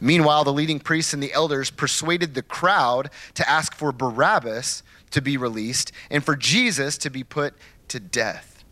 [0.00, 5.20] Meanwhile, the leading priests and the elders persuaded the crowd to ask for Barabbas to
[5.20, 7.52] be released and for Jesus to be put
[7.88, 8.64] to death.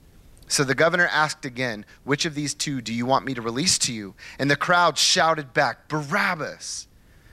[0.48, 3.76] So the governor asked again, Which of these two do you want me to release
[3.80, 4.14] to you?
[4.38, 6.86] And the crowd shouted back, Barabbas.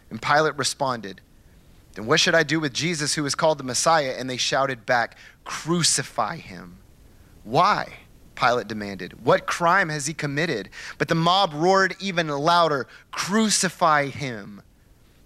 [0.10, 1.22] And Pilate responded,
[1.94, 4.16] Then what should I do with Jesus, who is called the Messiah?
[4.18, 6.78] And they shouted back, Crucify him.
[7.44, 7.94] Why?
[8.36, 9.26] Pilate demanded.
[9.26, 10.70] What crime has he committed?
[10.98, 14.62] But the mob roared even louder, Crucify him.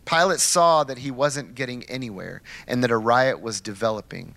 [0.05, 4.35] Pilate saw that he wasn't getting anywhere and that a riot was developing.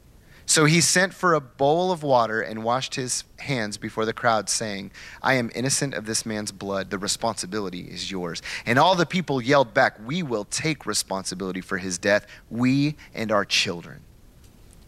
[0.48, 4.48] So he sent for a bowl of water and washed his hands before the crowd,
[4.48, 6.90] saying, I am innocent of this man's blood.
[6.90, 8.42] The responsibility is yours.
[8.64, 13.32] And all the people yelled back, We will take responsibility for his death, we and
[13.32, 14.02] our children.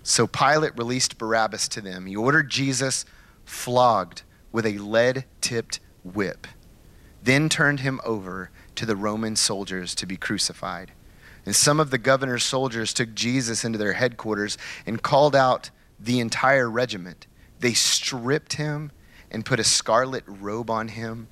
[0.04, 2.06] So Pilate released Barabbas to them.
[2.06, 3.04] He ordered Jesus
[3.44, 6.46] flogged with a lead tipped whip,
[7.22, 10.92] then turned him over to the Roman soldiers to be crucified.
[11.49, 16.20] And some of the governor's soldiers took Jesus into their headquarters and called out the
[16.20, 17.26] entire regiment.
[17.59, 18.92] They stripped him
[19.30, 21.28] and put a scarlet robe on him.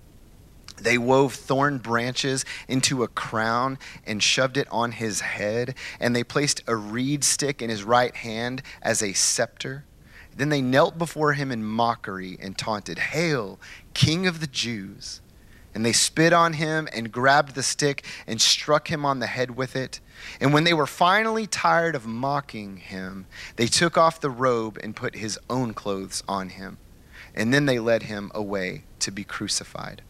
[0.78, 5.74] They wove thorn branches into a crown and shoved it on his head.
[6.00, 9.84] And they placed a reed stick in his right hand as a scepter.
[10.34, 13.60] Then they knelt before him in mockery and taunted, Hail,
[13.92, 15.20] King of the Jews!
[15.76, 19.58] And they spit on him and grabbed the stick and struck him on the head
[19.58, 20.00] with it.
[20.40, 24.96] And when they were finally tired of mocking him, they took off the robe and
[24.96, 26.78] put his own clothes on him.
[27.34, 30.00] And then they led him away to be crucified.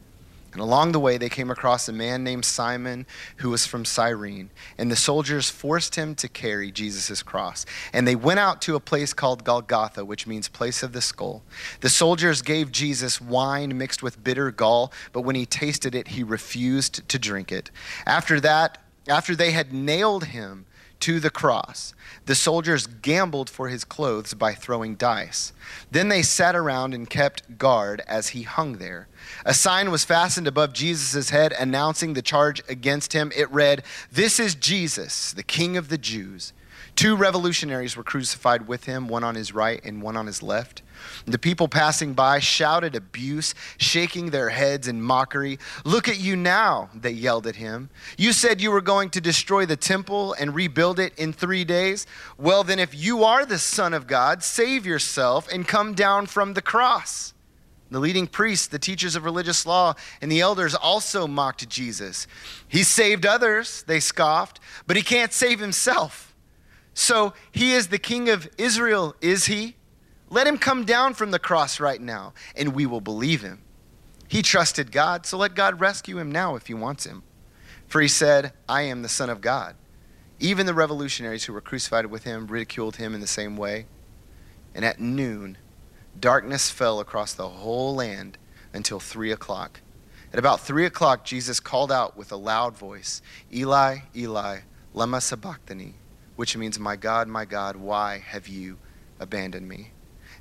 [0.57, 3.05] And along the way, they came across a man named Simon
[3.37, 4.49] who was from Cyrene.
[4.79, 7.67] And the soldiers forced him to carry Jesus' cross.
[7.93, 11.43] And they went out to a place called Golgotha, which means place of the skull.
[11.83, 16.23] The soldiers gave Jesus wine mixed with bitter gall, but when he tasted it, he
[16.23, 17.71] refused to drink it.
[18.07, 18.79] After that,
[19.09, 20.65] after they had nailed him,
[21.01, 21.95] to the cross.
[22.27, 25.53] The soldiers gambled for his clothes by throwing dice.
[25.91, 29.09] Then they sat around and kept guard as he hung there.
[29.45, 33.33] A sign was fastened above Jesus' head announcing the charge against him.
[33.37, 36.53] It read, This is Jesus, the King of the Jews.
[36.97, 40.81] Two revolutionaries were crucified with him, one on his right and one on his left.
[41.27, 45.59] The people passing by shouted abuse, shaking their heads in mockery.
[45.85, 47.91] Look at you now, they yelled at him.
[48.17, 52.07] You said you were going to destroy the temple and rebuild it in three days.
[52.39, 56.55] Well, then, if you are the Son of God, save yourself and come down from
[56.55, 57.35] the cross.
[57.91, 62.27] The leading priests, the teachers of religious law, and the elders also mocked Jesus.
[62.67, 66.26] He saved others, they scoffed, but he can't save himself.
[66.99, 69.77] So he is the king of Israel, is he?
[70.31, 73.61] Let him come down from the cross right now, and we will believe him.
[74.29, 77.23] He trusted God, so let God rescue him now if he wants him.
[77.87, 79.77] For he said, I am the Son of God.
[80.41, 83.85] Even the revolutionaries who were crucified with him ridiculed him in the same way.
[84.75, 85.59] And at noon,
[86.19, 88.39] darkness fell across the whole land
[88.73, 89.83] until three o'clock.
[90.33, 93.21] At about three o'clock, Jesus called out with a loud voice,
[93.53, 94.61] Eli, Eli,
[94.95, 95.95] lama sabachthani,
[96.37, 98.79] which means, My God, my God, why have you
[99.19, 99.91] abandoned me?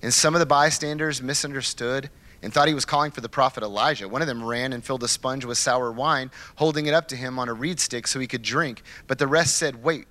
[0.02, 2.10] And some of the bystanders misunderstood
[2.42, 4.08] and thought he was calling for the prophet Elijah.
[4.08, 7.16] One of them ran and filled a sponge with sour wine, holding it up to
[7.16, 8.84] him on a reed stick so he could drink.
[9.08, 10.06] But the rest said, Wait,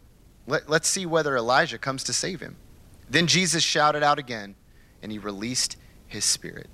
[0.47, 2.57] let, us see whether Elijah comes to save him.
[3.09, 4.57] Then Jesus shouted out again,
[5.03, 5.76] and he released
[6.07, 6.68] his spirit.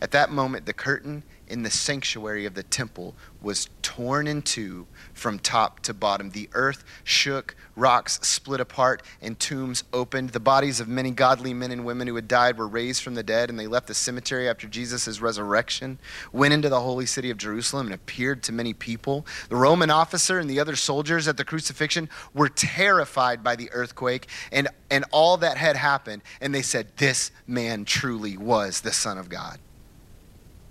[0.00, 4.86] At that moment, the curtain in the sanctuary of the temple was torn in two
[5.12, 6.30] from top to bottom.
[6.30, 10.30] The earth shook, rocks split apart, and tombs opened.
[10.30, 13.22] The bodies of many godly men and women who had died were raised from the
[13.22, 15.98] dead, and they left the cemetery after Jesus' resurrection,
[16.32, 19.26] went into the holy city of Jerusalem, and appeared to many people.
[19.48, 24.28] The Roman officer and the other soldiers at the crucifixion were terrified by the earthquake
[24.50, 29.18] and, and all that had happened, and they said, This man truly was the Son
[29.18, 29.58] of God.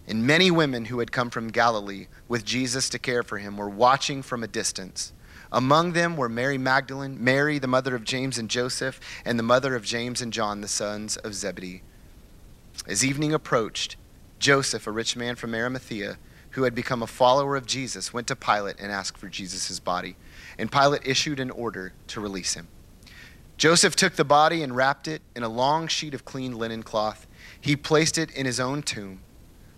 [0.07, 3.69] And many women who had come from Galilee with Jesus to care for him were
[3.69, 5.13] watching from a distance.
[5.51, 9.75] Among them were Mary Magdalene, Mary, the mother of James and Joseph, and the mother
[9.75, 11.83] of James and John, the sons of Zebedee.
[12.87, 13.95] As evening approached,
[14.39, 16.17] Joseph, a rich man from Arimathea,
[16.51, 20.15] who had become a follower of Jesus, went to Pilate and asked for Jesus' body.
[20.57, 22.67] And Pilate issued an order to release him.
[23.55, 27.27] Joseph took the body and wrapped it in a long sheet of clean linen cloth.
[27.61, 29.21] He placed it in his own tomb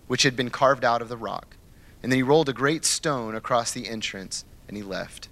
[0.06, 1.56] which had been carved out of the rock.
[2.02, 5.28] And then he rolled a great stone across the entrance, and he left.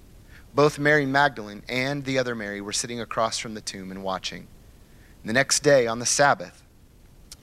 [0.55, 4.47] Both Mary Magdalene and the other Mary were sitting across from the tomb and watching.
[5.23, 6.63] And the next day, on the Sabbath,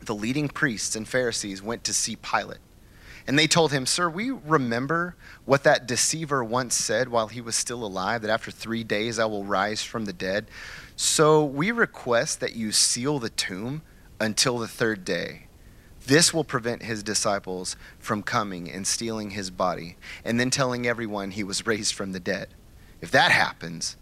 [0.05, 2.59] the leading priests and Pharisees went to see Pilate.
[3.27, 5.15] And they told him, Sir, we remember
[5.45, 9.25] what that deceiver once said while he was still alive, that after three days I
[9.25, 10.49] will rise from the dead.
[10.95, 13.83] So we request that you seal the tomb
[14.19, 15.47] until the third day.
[16.11, 19.95] This will prevent his disciples from coming and stealing his body
[20.25, 22.49] and then telling everyone he was raised from the dead.
[22.99, 23.95] If that happens,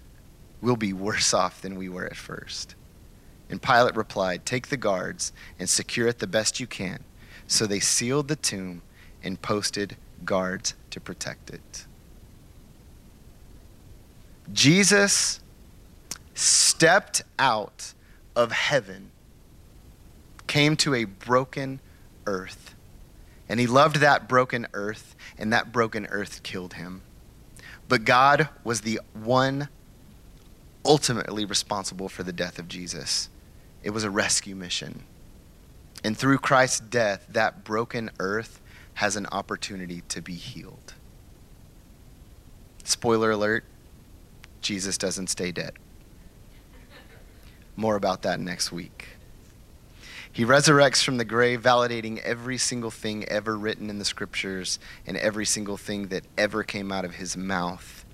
[0.60, 2.74] we'll be worse off than we were at first.
[3.48, 7.04] And Pilate replied, Take the guards and secure it the best you can.
[7.46, 8.82] So they sealed the tomb
[9.22, 9.96] and posted
[10.26, 11.86] guards to protect it.
[14.52, 15.42] Jesus
[16.34, 17.94] stepped out
[18.36, 19.12] of heaven,
[20.48, 21.80] came to a broken
[22.30, 22.76] earth.
[23.50, 27.02] And he loved that broken earth, and that broken earth killed him.
[27.88, 29.68] But God was the one
[30.86, 33.30] ultimately responsible for the death of Jesus.
[33.82, 35.04] It was a rescue mission.
[36.04, 38.62] And through Christ's death, that broken earth
[38.96, 40.94] has an opportunity to be healed.
[42.84, 43.66] Spoiler alert
[44.62, 45.74] Jesus doesn't stay dead.
[47.76, 49.08] More about that next week.
[50.32, 55.18] He resurrects from the grave, validating every single thing ever written in the scriptures and
[55.18, 58.06] every single thing that ever came out of his mouth.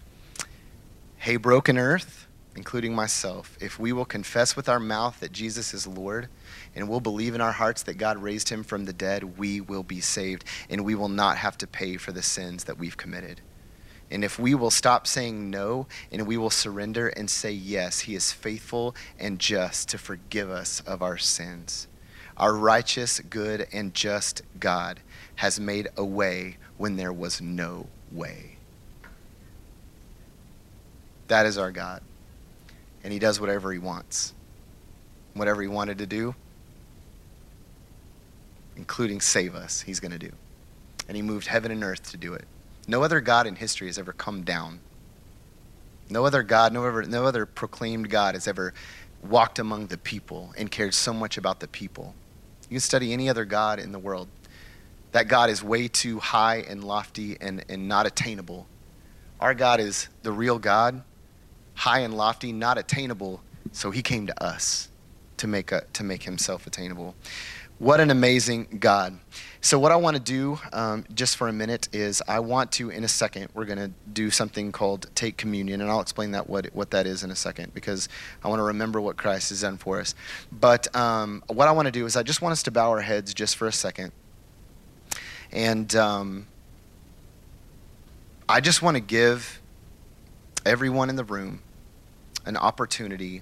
[1.18, 5.86] Hey, broken earth, including myself, if we will confess with our mouth that Jesus is
[5.86, 6.30] Lord
[6.74, 9.84] and we'll believe in our hearts that God raised him from the dead, we will
[9.84, 13.42] be saved and we will not have to pay for the sins that we've committed.
[14.10, 18.16] And if we will stop saying no and we will surrender and say yes, He
[18.16, 21.88] is faithful and just to forgive us of our sins.
[22.38, 25.00] Our righteous, good, and just God
[25.36, 28.58] has made a way when there was no way.
[31.28, 32.02] That is our God.
[33.04, 34.34] And He does whatever He wants.
[35.34, 36.36] Whatever He wanted to do,
[38.76, 40.32] including save us, He's going to do.
[41.08, 42.46] And He moved heaven and earth to do it.
[42.88, 44.80] No other God in history has ever come down.
[46.10, 48.74] No other God, no other, no other proclaimed God has ever
[49.24, 52.14] walked among the people and cared so much about the people
[52.70, 54.28] you can study any other God in the world.
[55.12, 58.68] That God is way too high and lofty and, and not attainable.
[59.40, 61.04] Our God is the real God,
[61.74, 63.42] high and lofty, not attainable,
[63.72, 64.90] so he came to us
[65.38, 67.16] to make, a, to make himself attainable.
[67.78, 69.20] What an amazing God.
[69.60, 72.90] So, what I want to do um, just for a minute is I want to,
[72.90, 76.50] in a second, we're going to do something called take communion, and I'll explain that
[76.50, 78.08] what, what that is in a second because
[78.44, 80.16] I want to remember what Christ has done for us.
[80.54, 83.02] But um, what I want to do is I just want us to bow our
[83.02, 84.14] heads just for a second.
[85.52, 86.48] And um,
[88.48, 89.62] I just want to give
[90.66, 91.62] everyone in the room
[92.46, 93.42] an opportunity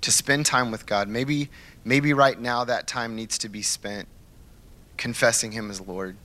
[0.00, 1.08] to spend time with God.
[1.08, 1.50] Maybe,
[1.84, 4.08] maybe right now that time needs to be spent
[5.00, 6.16] confessing Him as Lord,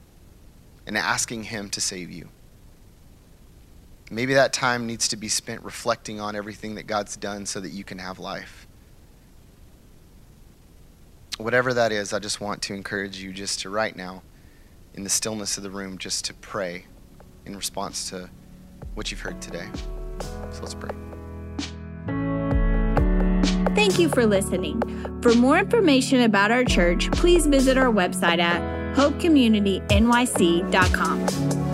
[0.85, 2.27] and asking Him to save you.
[4.11, 7.69] Maybe that time needs to be spent reflecting on everything that God's done so that
[7.69, 8.67] you can have life.
[11.37, 14.23] Whatever that is, I just want to encourage you just to right now,
[14.93, 16.85] in the stillness of the room, just to pray
[17.45, 18.29] in response to
[18.93, 19.69] what you've heard today.
[20.51, 22.54] So let's pray.
[23.75, 24.81] Thank you for listening.
[25.21, 28.59] For more information about our church, please visit our website at
[28.95, 31.64] hopecommunitynyc.com.